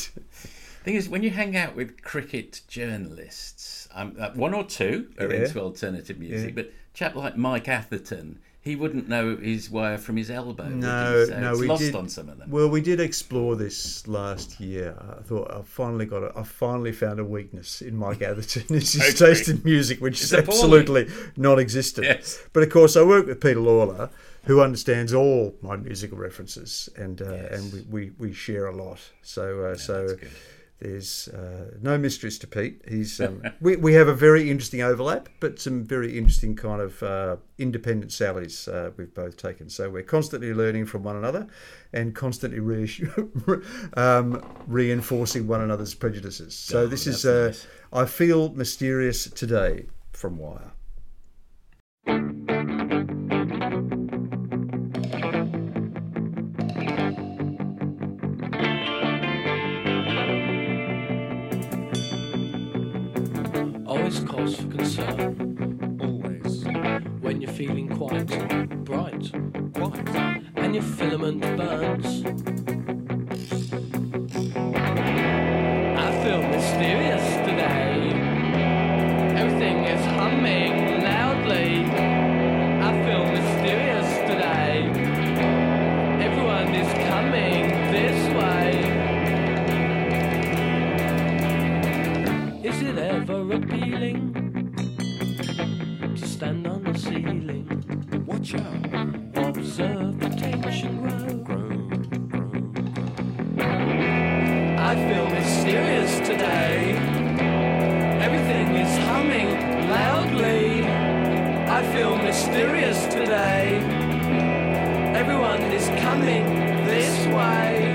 [0.84, 5.28] thing is, when you hang out with cricket journalists, um, uh, one or two are
[5.30, 5.44] Yeah.
[5.44, 6.62] into alternative music, Yeah.
[6.62, 10.66] but chap like Mike Atherton, he wouldn't know his wire from his elbow.
[10.68, 11.26] No?
[11.26, 11.94] So no, it's we lost did.
[11.94, 12.50] on some of them.
[12.50, 14.96] Well, we did explore this last year.
[15.18, 16.32] I thought I finally got it.
[16.34, 18.64] I finally found a weakness in Mike Atherton.
[18.70, 19.34] It's his Okay.
[19.34, 22.06] taste in music, which It's is absolutely non-existent.
[22.06, 22.38] Yes.
[22.54, 24.08] But of course, I work with Peter Lalor,
[24.44, 27.52] who understands all my musical references, and uh, Yes.
[27.60, 29.00] and we, we, we share a lot.
[29.20, 30.16] So uh, so.
[30.84, 32.82] There's uh, no mysteries to Pete.
[32.86, 37.02] He's um, we, we have a very interesting overlap, but some very interesting kind of
[37.02, 39.70] uh, independent sallies uh, we've both taken.
[39.70, 41.46] So we're constantly learning from one another,
[41.94, 43.64] and constantly reassu-
[43.96, 46.54] um, reinforcing one another's prejudices.
[46.54, 47.54] So Oh, this is uh,
[47.90, 50.72] I feel mysterious today from Wire.
[64.84, 65.98] Concern.
[66.00, 66.64] Always.
[67.22, 68.26] When you're feeling quite
[68.84, 69.32] bright.
[69.74, 70.08] Quite.
[70.56, 72.22] And your filament burns.
[76.06, 78.12] I feel mysterious today.
[79.40, 80.73] Everything is humming
[98.44, 98.50] I
[104.96, 106.92] feel mysterious today.
[108.20, 109.48] Everything is humming
[109.88, 110.84] loudly.
[110.84, 113.78] I feel mysterious today.
[115.14, 116.44] Everyone is coming
[116.84, 117.88] this way.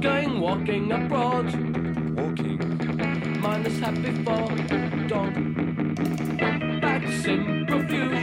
[0.00, 1.54] Going walking abroad.
[2.16, 2.58] Walking.
[3.40, 4.48] Minus happy for
[5.06, 5.53] dawn.
[7.82, 8.13] Bats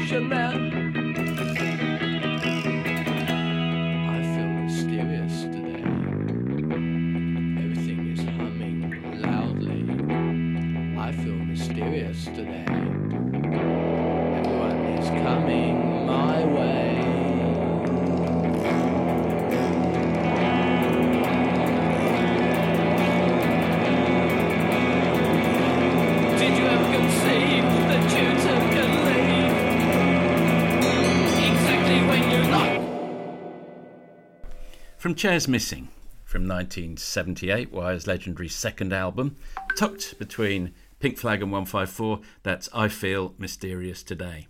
[35.01, 35.87] From Chairs Missing
[36.25, 39.35] from 1978, Wire's legendary second album,
[39.75, 44.45] tucked between Pink Flag and 154, that's I Feel Mysterious Today.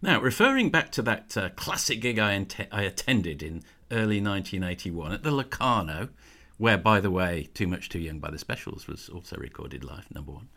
[0.00, 5.12] Now, referring back to that uh, classic gig I, ent- I attended in early 1981
[5.12, 6.08] at the Locarno,
[6.56, 10.10] where, by the way, Too Much Too Young by the Specials was also recorded live,
[10.14, 10.48] number one.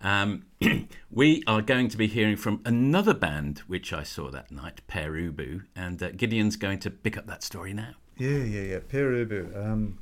[0.00, 0.46] Um,
[1.12, 5.12] we are going to be hearing from another band which I saw that night, Pere
[5.12, 7.94] Ubu, and uh, Gideon's going to pick up that story now.
[8.16, 8.78] Yeah, yeah, yeah.
[8.88, 9.56] Pere Ubu.
[9.56, 9.98] Um,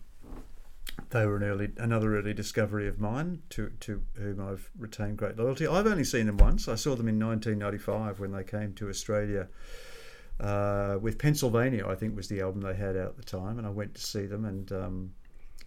[1.11, 5.37] they were an early, another early discovery of mine, to to whom I've retained great
[5.37, 5.67] loyalty.
[5.67, 6.69] I've only seen them once.
[6.69, 9.49] I saw them in 1995 when they came to Australia
[10.41, 11.87] uh, with Pennsylvania.
[11.87, 14.03] I think was the album they had out at the time, and I went to
[14.03, 14.45] see them.
[14.45, 15.13] And um,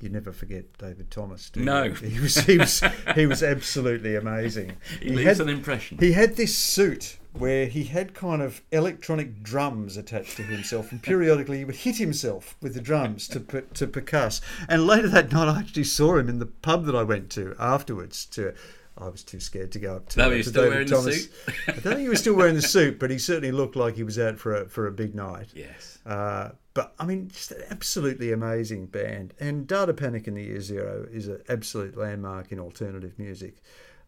[0.02, 1.50] you never forget David Thomas.
[1.50, 1.66] Do you?
[1.66, 1.90] No.
[1.94, 2.84] he was he was
[3.16, 4.74] he was absolutely amazing.
[5.02, 5.98] He, leaves an impression.
[6.00, 11.02] He had this suit where he had kind of electronic drums attached to himself, and
[11.02, 14.42] periodically he would hit himself with the drums to to percuss.
[14.70, 17.56] And later that night, I actually saw him in the pub that I went to
[17.60, 18.26] afterwards.
[18.28, 18.54] To
[18.98, 21.28] I was too scared to go up to, No, he was to still David Thomas.
[21.68, 24.04] I don't think he was still wearing the suit, but he certainly looked like he
[24.04, 25.50] was out for a for a big night.
[25.54, 26.00] yes.
[26.06, 29.34] Uh, but I mean, just an absolutely amazing band.
[29.40, 33.58] And Datapanik in the Year Zero is an absolute landmark in alternative music.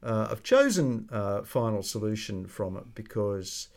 [0.04, 3.70] Uh, I've chosen uh, Final Solution from it because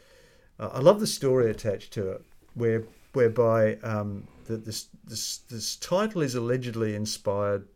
[0.59, 2.23] uh, I love the story attached to it,
[2.55, 2.85] where
[3.15, 7.67] whereby um, that this, this this title is allegedly inspired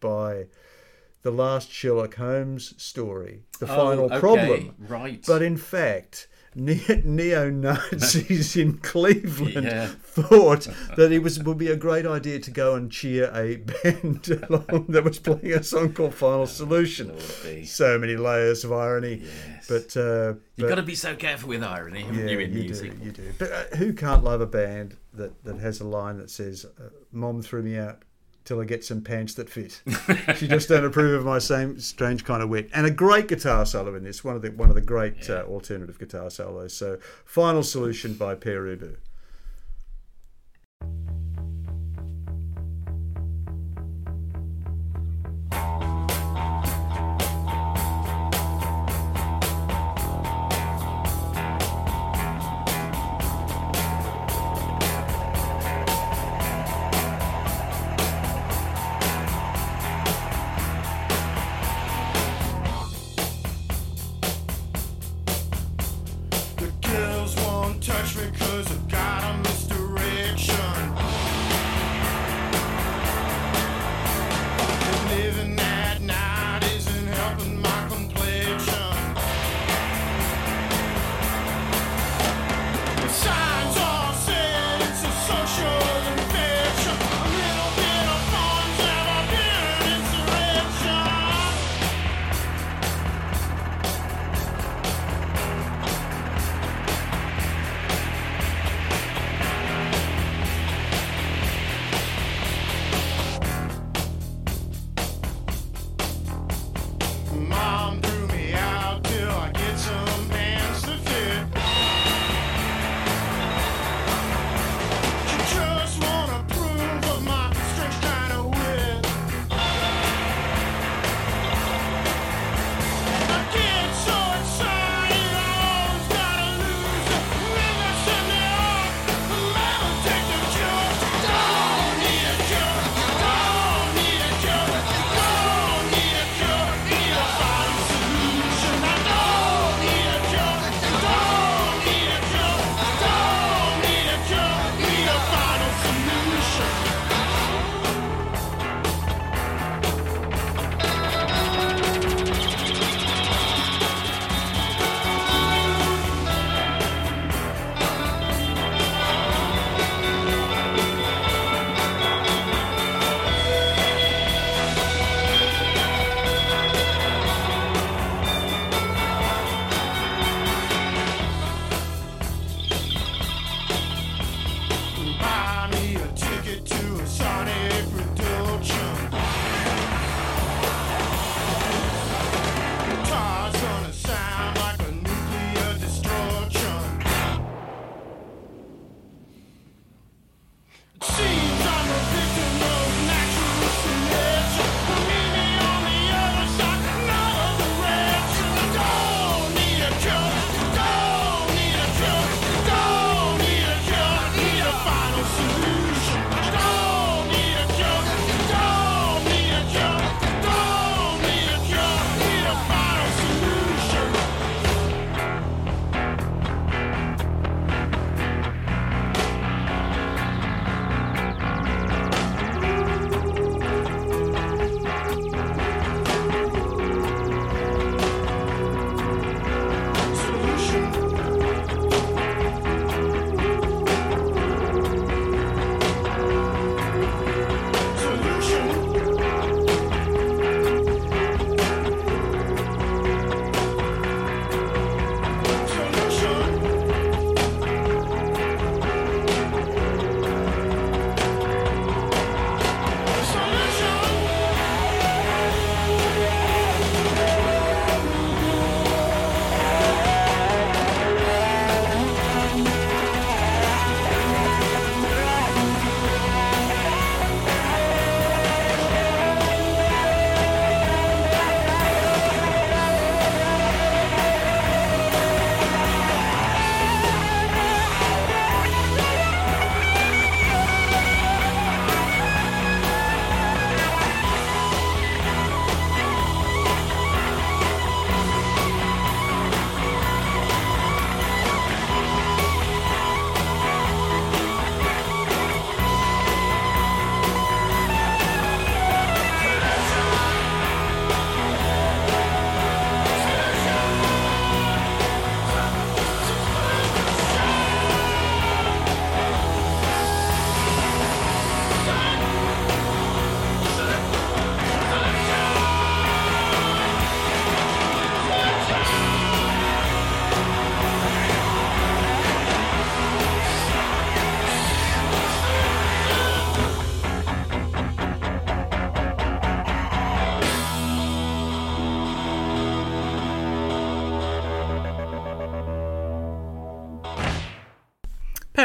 [0.00, 0.46] by
[1.24, 4.74] the last Sherlock Holmes story, The Final Oh, okay, Problem.
[4.78, 5.24] Right.
[5.26, 9.86] But in fact, neo Nazis in Cleveland Yeah.
[9.88, 14.28] thought that it was would be a great idea to go and cheer a band
[14.48, 17.08] along that was playing a song called Final Solution.
[17.08, 17.64] Lordy.
[17.64, 19.22] So many layers of irony.
[19.24, 19.66] Yes.
[19.66, 22.98] But uh, You've but- got to be so careful with irony, in you music?
[23.00, 23.32] do, you do.
[23.38, 26.90] But uh, who can't love a band that, that has a line that says, uh,
[27.10, 28.02] "Mom threw me out
[28.44, 29.80] till I get some pants that fit."
[30.36, 32.70] she just don't approve of my same strange kind of wit.
[32.74, 35.44] And a great guitar solo in this, one of the one of the great uh,
[35.48, 36.72] alternative guitar solos.
[36.74, 38.96] So, "Final Solution" by Pere Ubu.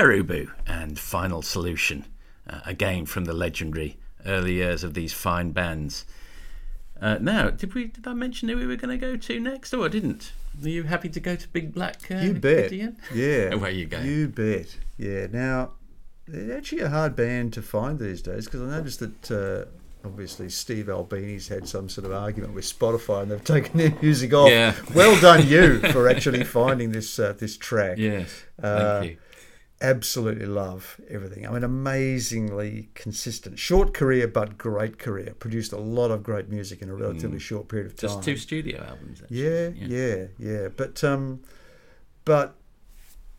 [0.09, 2.03] Pere Ubu and Final Solution,
[2.49, 6.03] uh, again from the legendary early years of these fine bands.
[6.99, 7.85] Uh, now, did we?
[7.85, 9.71] Did I mention who we were going to go to next?
[9.71, 10.31] Oh, I didn't.
[10.63, 12.09] Are you happy to go to Big Black?
[12.09, 12.71] Uh, You bet.
[12.71, 12.97] Gideon?
[13.13, 13.49] Yeah.
[13.53, 13.99] Away you go.
[13.99, 14.75] You bet.
[14.97, 15.27] Yeah.
[15.31, 15.73] Now,
[16.27, 20.49] they're actually a hard band to find these days because I noticed that uh, obviously
[20.49, 24.49] Steve Albini's had some sort of argument with Spotify and they've taken their music off.
[24.49, 24.73] Yeah.
[24.95, 27.99] Well done, you, for actually finding this uh, this track.
[27.99, 28.43] Yes.
[28.61, 29.17] Uh, Thank you.
[29.81, 31.47] Absolutely love everything.
[31.47, 33.57] I mean, amazingly consistent.
[33.57, 35.33] Short career, but great career.
[35.39, 38.09] Produced a lot of great music in a relatively short period of time.
[38.09, 38.13] Mm.
[38.13, 39.21] Just two studio albums.
[39.21, 39.41] Actually.
[39.41, 40.67] Yeah, yeah, yeah.
[40.67, 41.41] But um,
[42.25, 42.55] but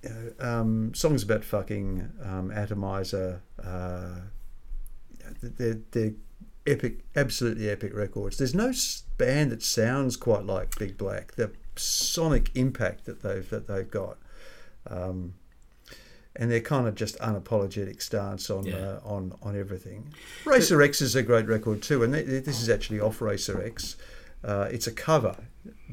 [0.03, 3.43] you know, um, songs about fucking, um, atomizer.
[3.63, 4.21] Uh,
[5.43, 6.15] they're they're
[6.67, 8.39] epic, absolutely epic records.
[8.39, 8.73] There's no
[9.19, 11.33] band that sounds quite like Big Black.
[11.33, 14.19] The sonic impact that they've that they've got.
[14.87, 15.35] Um,
[16.37, 18.77] and their kind of just unapologetic stance on Yeah.
[18.77, 20.13] uh, on on everything.
[20.45, 23.63] Racer X is a great record too, and th- th- this is actually off Racer
[23.63, 23.97] X.
[24.43, 25.37] Uh, it's a cover,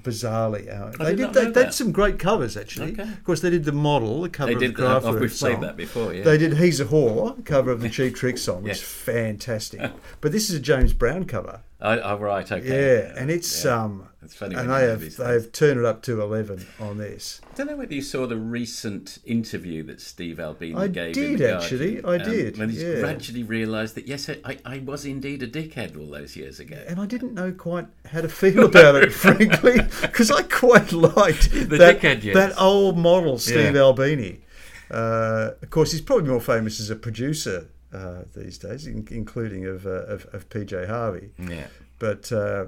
[0.02, 0.70] bizarrely.
[0.74, 2.94] Uh, they did did they, they did some great covers actually.
[2.94, 3.04] Okay.
[3.04, 5.04] Of course, they did the model, the cover They of did the that.
[5.04, 5.62] Kraftwerk Oh, we've played song.
[5.62, 6.14] that before.
[6.14, 6.24] Yeah.
[6.24, 9.92] They did "He's a Whore" cover of the Cheap Trick song, which is fantastic.
[10.22, 11.62] but this is a James Brown cover.
[11.80, 12.52] Oh, oh, right.
[12.52, 12.68] Okay.
[12.68, 13.84] Yeah, and it's Yeah.
[13.84, 17.40] um, It's funny and they have they've turned it up to eleven on this.
[17.52, 21.16] I don't know whether you saw the recent interview that Steve Albini I gave.
[21.16, 22.02] in did, the actually.
[22.02, 23.00] Guardian, I did, When he's yeah.
[23.00, 26.84] gradually realised that yes, I, I was indeed a dickhead all those years ago.
[26.88, 31.52] And I didn't know quite how to feel about it, frankly, because I quite liked
[31.52, 32.36] The that, dickhead years.
[32.36, 33.82] that old model, Steve Yeah.
[33.82, 34.42] Albini.
[34.90, 39.66] Uh, of course, he's probably more famous as a producer uh, these days, in, including
[39.66, 41.32] of, uh, of of PJ Harvey.
[41.38, 41.68] Yeah.
[42.00, 42.66] But uh,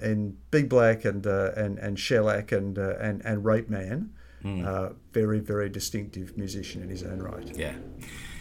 [0.00, 4.08] and Big Black and uh, and and Shellac and uh, and and Rapeman,
[4.44, 7.56] uh, very very distinctive musician in his own right.
[7.56, 7.74] Yeah,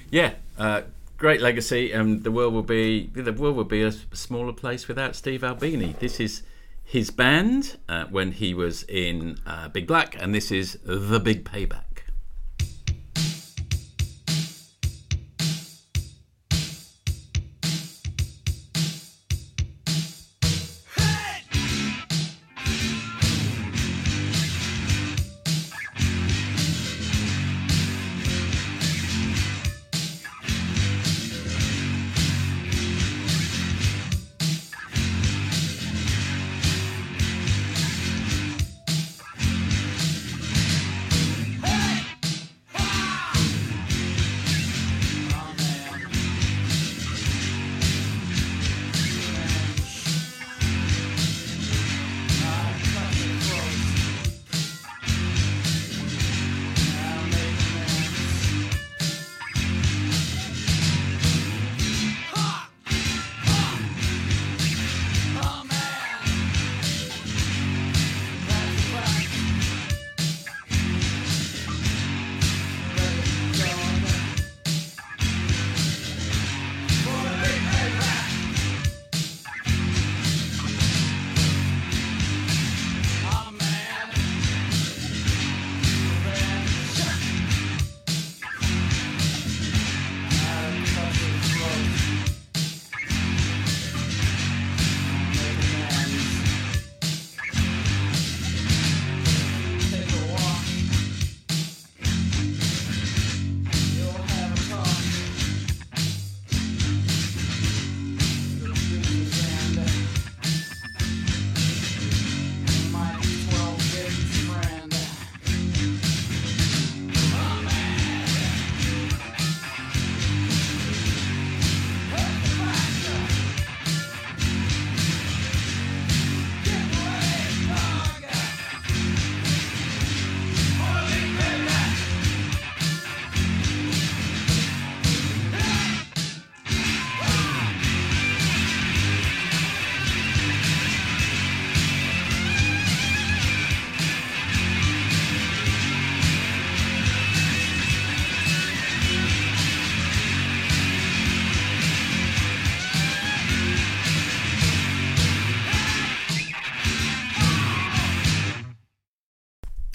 [0.10, 0.34] yeah.
[0.58, 0.82] Uh,
[1.18, 5.16] great legacy, and the world will be the world will be a smaller place without
[5.16, 5.96] Steve Albini.
[6.00, 6.44] This is
[6.84, 11.46] his band uh, when he was in uh, Big Black, and this is the Big
[11.46, 11.91] Payback.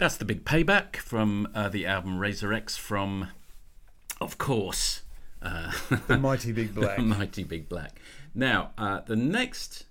[0.07, 3.31] That's the big payback from uh, the album Racer X from,
[4.21, 5.03] of course,
[5.43, 5.73] uh,
[6.07, 7.01] The mighty Big Black.
[7.01, 7.99] Mighty Big Black.
[8.33, 9.87] Now, uh, the next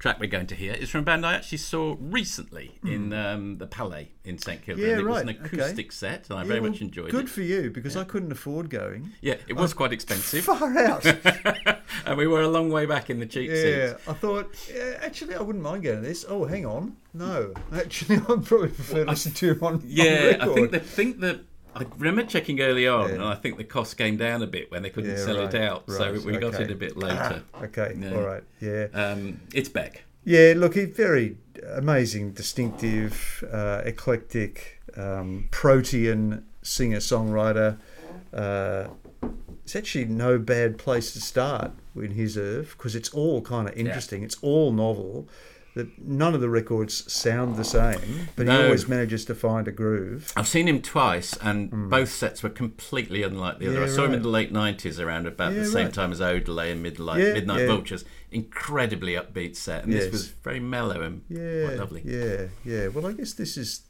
[0.00, 3.58] track we're going to hear is from a band I actually saw recently in um,
[3.58, 4.80] the Palais in St Kilda.
[4.80, 4.88] Hmm.
[4.88, 5.44] Yeah, it was an right, okay.
[5.44, 7.20] acoustic set, and I Yeah, very well, much enjoyed Good it.
[7.22, 9.12] Good for you because I couldn't afford going.
[9.20, 11.04] Yeah, it was quite expensive, Far out.
[12.06, 13.62] and we were a long way back in the cheap seats.
[13.62, 14.08] Yeah, seats.
[14.08, 16.24] I thought yeah, actually I wouldn't mind going to this.
[16.26, 20.50] Oh, hang on, no, actually I'd probably prefer to listen to it on, Yeah, on
[20.50, 21.40] I think that think that
[21.74, 23.14] I remember checking early on, Yeah.
[23.16, 25.52] and I think the cost came down a bit when they couldn't Yeah, sell it
[25.52, 26.64] right, out, so right, we got okay.
[26.64, 27.42] it a bit later.
[27.62, 28.14] Okay, Yeah.
[28.14, 30.02] all right, yeah, Um, it's Beck.
[30.24, 30.54] yeah.
[30.56, 31.36] Look, he's very
[31.74, 37.78] amazing, distinctive, uh, eclectic, um, protean singer songwriter.
[38.32, 38.88] Uh,
[39.64, 43.74] it's actually no bad place to start in his oeuvre because it's all kind of
[43.76, 44.22] interesting.
[44.24, 45.28] It's all novel.
[45.74, 49.70] That none of the records sound the same, but he always manages to find a
[49.70, 50.32] groove.
[50.36, 53.78] I've seen him twice, and both sets were completely unlike the other.
[53.78, 55.94] Yeah, I saw him in the late '90s, around about Yeah, the same right.
[55.94, 57.68] time as Odelay and Midnight, Yeah, Midnight.
[57.68, 58.04] Vultures.
[58.32, 60.04] Incredibly upbeat set, and Yes.
[60.06, 62.02] this was very mellow and Yeah, quite lovely.
[62.04, 62.88] Yeah, yeah.
[62.88, 63.82] Well, I guess this is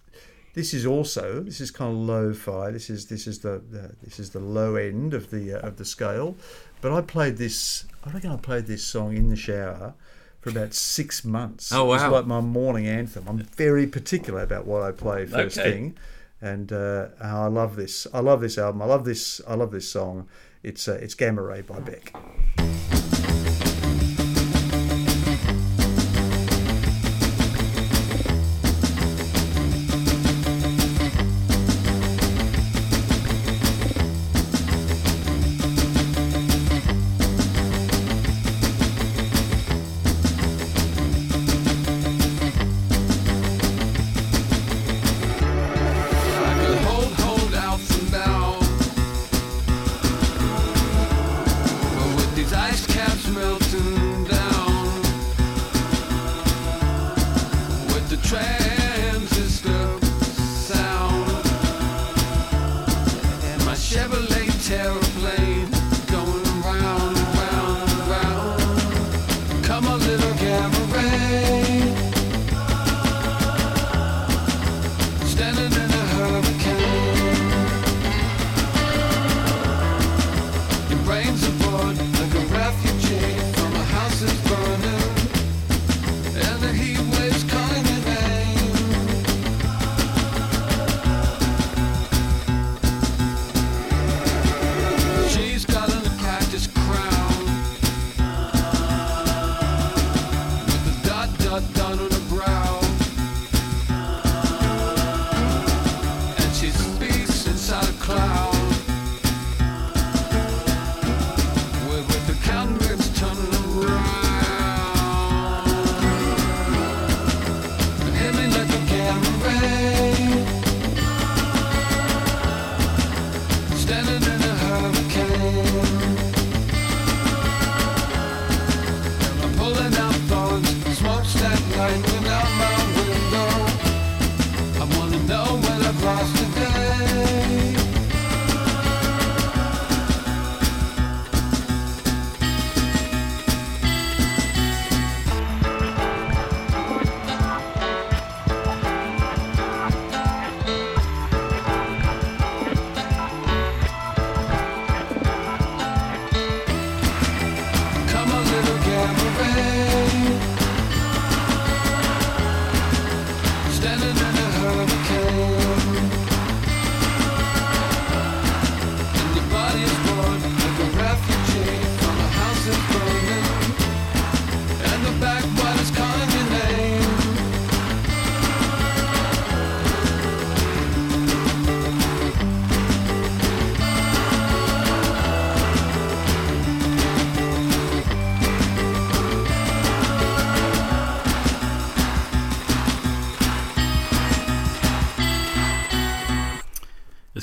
[0.53, 2.70] this is also this is kind of lo-fi.
[2.72, 5.76] This is this is the, the this is the low end of the uh, of
[5.78, 6.37] the scale.
[6.83, 7.87] But I played this.
[8.05, 9.95] I reckon I played this song in the shower
[10.41, 11.70] for about six months.
[11.72, 13.24] Oh, It was like my morning anthem.
[13.28, 15.70] I'm very particular about what I play first Okay.
[15.72, 15.99] thing,
[16.41, 18.07] and uh, I love this.
[18.14, 18.82] I love this album.
[18.82, 19.41] I love this.
[19.47, 20.28] I love this song.
[20.62, 22.12] It's uh, it's Gamma Ray by Beck.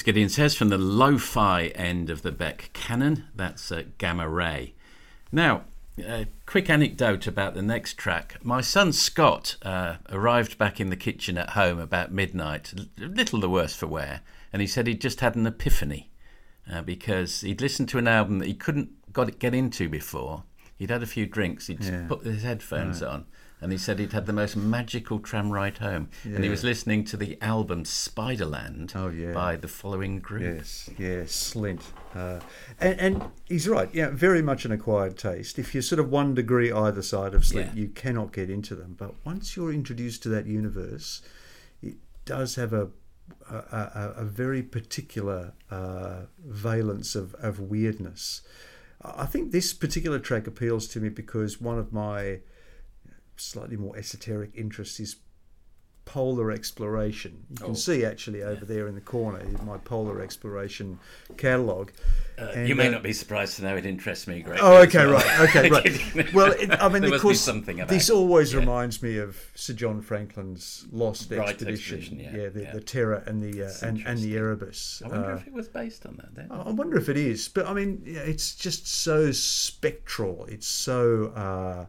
[0.07, 4.73] Gideon says, from the lo-fi end of the Beck canon, that's uh, Gamma Ray.
[5.33, 5.63] Now,
[5.99, 8.37] a quick anecdote about the next track.
[8.41, 13.49] My son Scott uh, arrived back in the kitchen at home about midnight, little the
[13.49, 14.21] worse for wear,
[14.53, 16.09] and he said he'd just had an epiphany
[16.71, 20.43] uh, because he'd listened to an album that he couldn't got get into before.
[20.77, 22.07] He'd had a few drinks, he'd Yeah.
[22.07, 23.25] put his headphones on,
[23.61, 26.09] and he said he'd had the most magical tram ride home.
[26.23, 29.31] And he was listening to the album Spiderland Oh, yeah.
[29.33, 30.41] by the following group.
[30.57, 31.81] Yes, yes, Slint.
[32.15, 32.39] Uh,
[32.79, 35.57] and, and he's right, yeah, very much an acquired taste.
[35.57, 37.81] If you're sort of one degree either side of Slint, Yeah.
[37.81, 38.95] you cannot get into them.
[38.97, 41.21] But once you're introduced to that universe,
[41.81, 41.95] it
[42.25, 42.89] does have a
[43.49, 48.41] a, a, a very particular uh, valence of, of weirdness.
[49.03, 52.39] I think this particular track appeals to me because one of my
[53.38, 55.17] slightly more esoteric interests is
[56.05, 57.43] polar exploration.
[57.49, 57.73] You can Oh.
[57.73, 60.99] see actually over there in the corner my polar exploration
[61.35, 61.91] catalogue.
[62.39, 64.61] Uh, And, you may uh, not be surprised to know it interests me greatly.
[64.63, 65.15] Oh, okay, well.
[65.15, 66.33] right, okay, right.
[66.33, 68.59] Well, it, I mean, of course, something about this always Yeah.
[68.61, 71.97] reminds me of Sir John Franklin's Lost Right Expedition.
[71.97, 72.71] expedition, yeah, the, yeah.
[72.73, 74.33] the Terror and the uh, and, and the.
[74.38, 75.01] Erebus.
[75.03, 76.47] I wonder Uh, if it was based on that then.
[76.51, 80.45] I wonder if it is, but I mean, yeah, it's just so spectral.
[80.45, 81.85] It's so uh,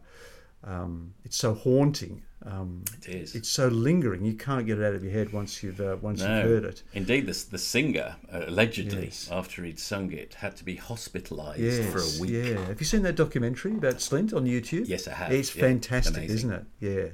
[0.64, 2.22] um, it's so haunting.
[2.44, 3.34] Um, It is.
[3.34, 4.24] It's so lingering.
[4.24, 6.36] You can't get it out of your head once you've uh, once No.
[6.36, 6.82] you've heard it.
[6.94, 9.28] Indeed, the, the singer, uh, allegedly, Yes.
[9.30, 12.30] after he'd sung it, had to be hospitalised Yes, for a week.
[12.30, 12.64] Yeah.
[12.66, 14.86] Have you seen that documentary about Slint on YouTube?
[14.88, 15.32] Yes, I have.
[15.32, 16.36] It's Yeah, fantastic, amazing.
[16.36, 16.64] isn't it?
[16.80, 17.06] Yeah.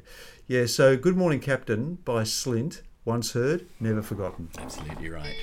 [0.60, 0.66] Yeah.
[0.66, 2.82] So, Good Morning Captain by Slint.
[3.06, 4.48] Once heard, never forgotten.
[4.58, 5.34] Absolutely right.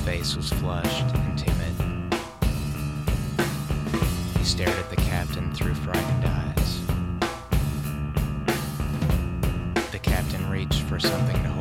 [0.00, 1.74] Face was flushed and timid.
[4.38, 6.80] He stared at the captain through frightened eyes.
[9.92, 11.59] The captain reached for something to hold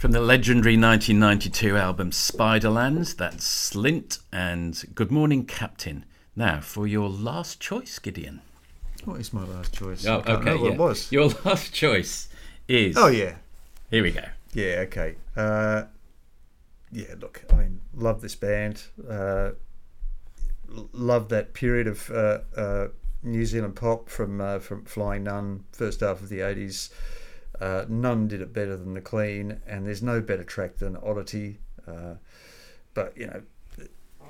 [0.00, 6.06] From the legendary 1992 album Spiderlands, that's Slint and Good Morning Captain.
[6.34, 8.40] Now, for your last choice, Gideon.
[9.04, 10.06] What is my last choice?
[10.06, 10.56] Oh, okay.
[10.56, 10.70] yeah.
[10.70, 11.12] it was.
[11.12, 12.30] Your last choice
[12.66, 12.96] is.
[12.96, 13.34] Oh yeah,
[13.90, 14.24] Here we go.
[14.54, 14.84] yeah.
[14.86, 15.16] Okay.
[15.36, 15.82] Uh,
[16.90, 17.14] yeah.
[17.20, 18.84] Look, I mean, love this band.
[19.06, 19.50] Uh,
[20.94, 22.88] love that period of uh, uh,
[23.22, 26.88] New Zealand pop from uh, from Flying Nun, first half of the eighties.
[27.60, 31.58] Uh, none did it better than the Clean, and there's no better track than Oddity.
[31.86, 32.14] Uh,
[32.94, 33.42] but you know,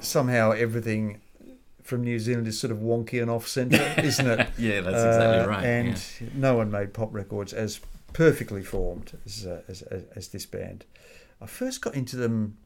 [0.01, 1.20] somehow everything
[1.83, 4.49] from New Zealand is sort of wonky and off centre, isn't it?
[4.59, 5.64] Yeah, that's exactly Uh, right.
[5.64, 6.28] And yeah.
[6.35, 7.81] no one made pop records as
[8.12, 10.85] perfectly formed as, uh, as, as as this band.
[11.41, 12.57] I first got into them.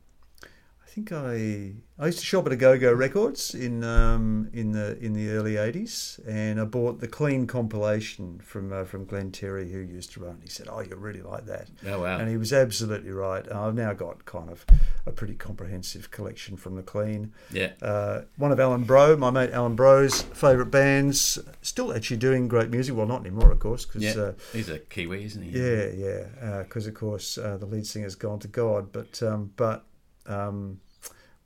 [0.94, 4.70] I think I I used to shop at a Go Go Records in um, in
[4.70, 9.32] the in the early '80s, and I bought the Clean compilation from uh, from Glenn
[9.32, 10.38] Terry, who used to run.
[10.40, 12.18] He said, "Oh, you really like that." Oh, wow.
[12.18, 13.44] And he was absolutely right.
[13.50, 14.64] I've now got kind of
[15.04, 17.32] a pretty comprehensive collection from the Clean.
[17.50, 17.72] Yeah.
[17.82, 22.70] Uh, one of Alan Bro, my mate Alan Bro's favourite bands, still actually doing great
[22.70, 22.94] music.
[22.94, 24.22] Well, not anymore, of course, because Yeah.
[24.22, 25.50] uh, He's a Kiwi, isn't he?
[25.58, 28.92] yeah, yeah, because of course uh, the lead singer's gone to God.
[28.92, 29.84] But um, but
[30.26, 30.80] um,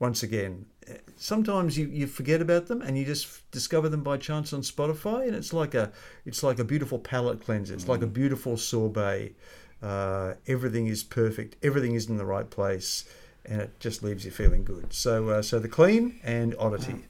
[0.01, 4.03] once again, eh, sometimes you, you forget about them and you just f- discover them
[4.03, 5.93] by chance on Spotify, and it's like a
[6.25, 7.75] it's like a beautiful palate cleanser.
[7.75, 9.35] It's like a beautiful sorbet.
[9.83, 11.57] Uh, everything is perfect.
[11.63, 13.05] Everything is in the right place,
[13.45, 14.93] and it just leaves you feeling good.
[14.93, 17.05] So uh, so the clean and oddity.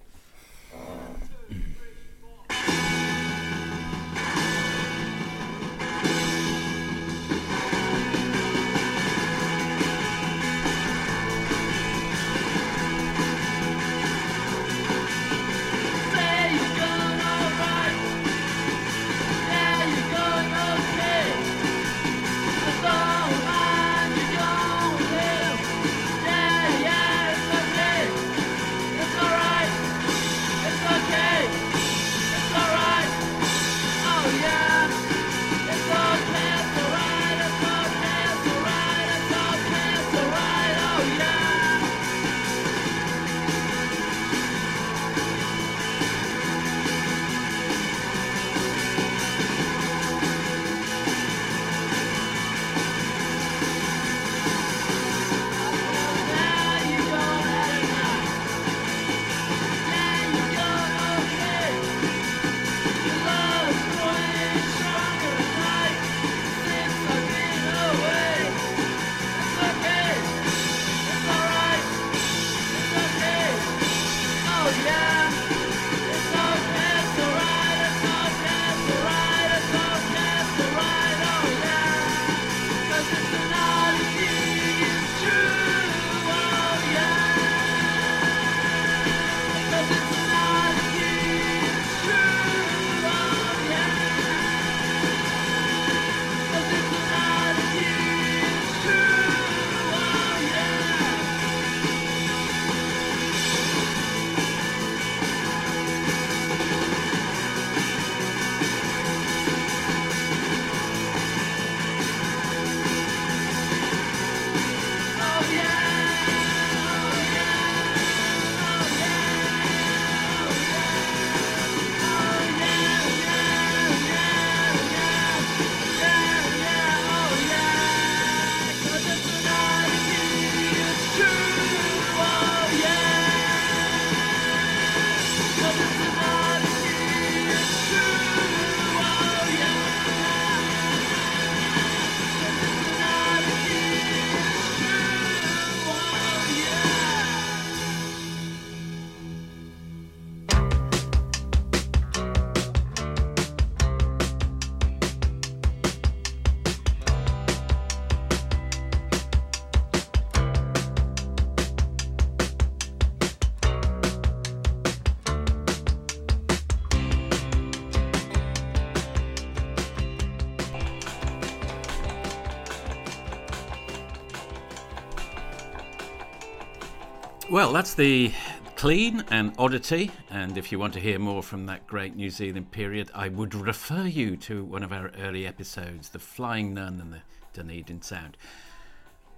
[177.51, 178.31] Well, that's the
[178.77, 180.11] clean and oddity.
[180.29, 183.55] And if you want to hear more from that great New Zealand period, I would
[183.55, 187.23] refer you to one of our early episodes, The Flying Nun and the
[187.55, 188.37] Dunedin Sound.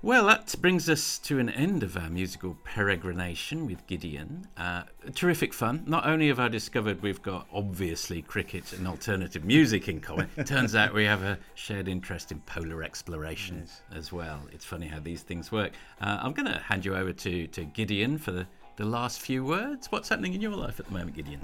[0.03, 4.47] Well, that brings us to an end of our musical peregrination with Gideon.
[4.57, 4.85] Uh,
[5.15, 5.85] terrific fun.
[5.87, 10.47] Not only have I discovered we've got obviously cricket and alternative music in common, it
[10.47, 14.41] turns out we have a shared interest in polar exploration as well.
[14.53, 15.73] It's funny how these things work.
[16.01, 18.47] Uh, I'm going to hand you over to, to Gideon for the,
[18.81, 19.93] the last few words.
[19.93, 21.41] What's happening in your life at the moment, Gideon?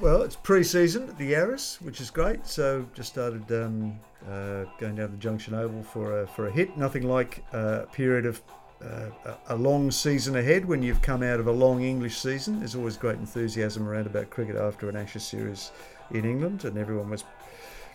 [0.00, 2.46] Well, it's pre-season at the Yarras, which is great.
[2.46, 3.98] So just started um,
[4.30, 6.76] uh, going down the Junction Oval for a, for a hit.
[6.76, 8.42] Nothing like uh, a period of
[8.84, 12.58] uh, a long season ahead when you've come out of a long English season.
[12.58, 15.72] There's always great enthusiasm around about cricket after an Ashes series
[16.10, 17.24] in England, and everyone was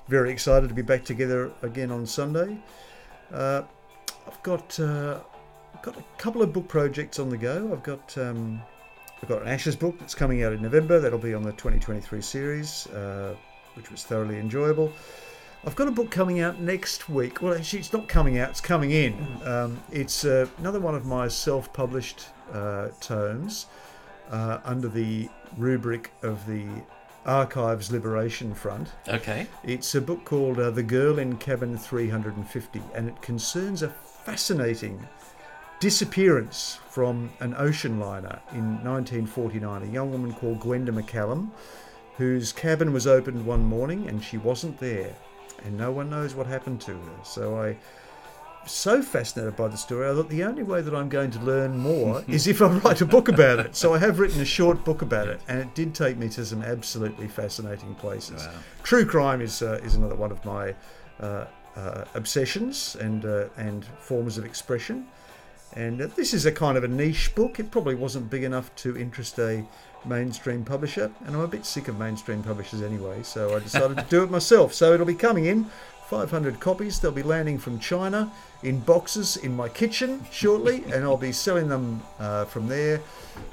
[0.08, 2.58] very excited to be back together again on Sunday.
[3.32, 3.62] Uh,
[4.28, 5.20] I've got uh,
[5.84, 7.70] got a couple of book projects on the go.
[7.72, 8.60] I've got um,
[9.22, 11.00] I've got an Ashes book that's coming out in November.
[11.00, 13.36] That'll be on the 2023 series, uh,
[13.76, 14.92] which was thoroughly enjoyable.
[15.66, 17.42] I've got a book coming out next week.
[17.42, 19.16] Well, actually, it's not coming out; it's coming in.
[19.46, 23.68] Um, it's uh, another one of my self-published uh, tomes
[24.32, 26.68] uh, under the rubric of the
[27.26, 28.90] Archives Liberation Front.
[29.08, 29.48] Okay.
[29.64, 35.08] It's a book called uh, The Girl in Cabin 350, and it concerns a fascinating
[35.84, 39.84] disappearance from an ocean liner in 1949.
[39.84, 41.50] A young woman called Gwenda McCallum,
[42.16, 45.14] whose cabin was opened one morning and she wasn't there,
[45.66, 47.24] and no one knows what happened to her.
[47.24, 47.78] So I.
[48.66, 51.78] So fascinated by the story, I thought the only way that I'm going to learn
[51.78, 53.76] more is if I write a book about it.
[53.76, 56.46] So I have written a short book about it, and it did take me to
[56.46, 58.46] some absolutely fascinating places.
[58.46, 58.54] Wow.
[58.84, 60.76] True crime is uh, is another one of my
[61.20, 61.44] uh,
[61.76, 65.08] uh, obsessions and uh, and forms of expression.
[65.76, 67.60] And uh, this is a kind of a niche book.
[67.60, 69.66] It probably wasn't big enough to interest a
[70.06, 73.24] mainstream publisher, and I'm a bit sick of mainstream publishers anyway.
[73.24, 74.74] So I decided to do it myself.
[74.74, 75.66] So it'll be coming in
[76.08, 77.00] 500 copies.
[77.00, 81.68] They'll be landing from China in boxes in my kitchen shortly, and I'll be selling
[81.68, 83.02] them uh, from there.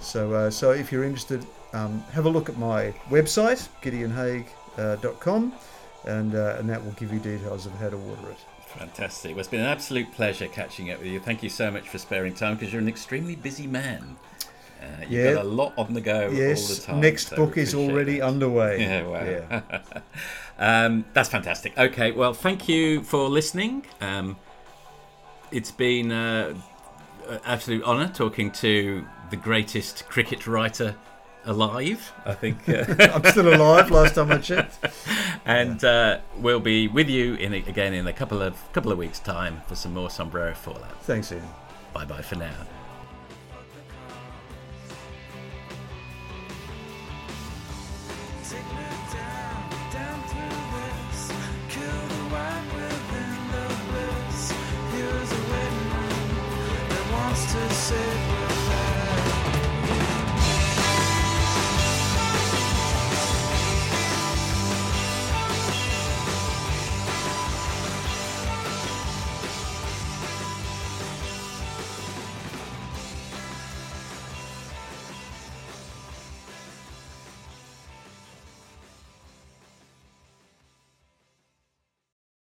[0.00, 5.54] So uh, so if you're interested, um, have a look at my website gideonhaigh.com,
[6.06, 8.38] and uh, and that will give you details of how to order it.
[8.78, 9.32] Fantastic.
[9.32, 11.20] Well, it's been an absolute pleasure catching up with you.
[11.20, 14.16] Thank you so much for sparing time because you're an extremely busy man.
[14.80, 15.34] Uh, you've Yeah.
[15.34, 17.00] got a lot on the go all the Yes, time.
[17.00, 18.26] next so book is already that.
[18.26, 18.80] underway.
[18.80, 19.24] Yeah, wow.
[19.24, 19.80] Yeah.
[20.86, 21.76] um, that's fantastic.
[21.76, 23.84] Okay, well, thank you for listening.
[24.00, 24.36] Um,
[25.50, 26.54] it's been uh,
[27.28, 30.94] an absolute honour talking to the greatest cricket writer
[31.44, 32.68] alive, I think.
[32.68, 32.84] Uh,
[33.14, 33.90] I'm still alive.
[33.90, 34.78] Last time I checked.
[35.44, 39.18] and uh, we'll be with you in again in a couple of couple of weeks'
[39.20, 41.02] time for some more sombrero fallout.
[41.02, 41.48] Thanks, Ian.
[41.92, 42.54] Bye bye for now.
[48.48, 48.82] Take me
[49.12, 51.32] down, down through this.
[51.68, 54.52] Kill the one within the bliss.
[54.92, 58.19] Here's a waiting room that wants to sit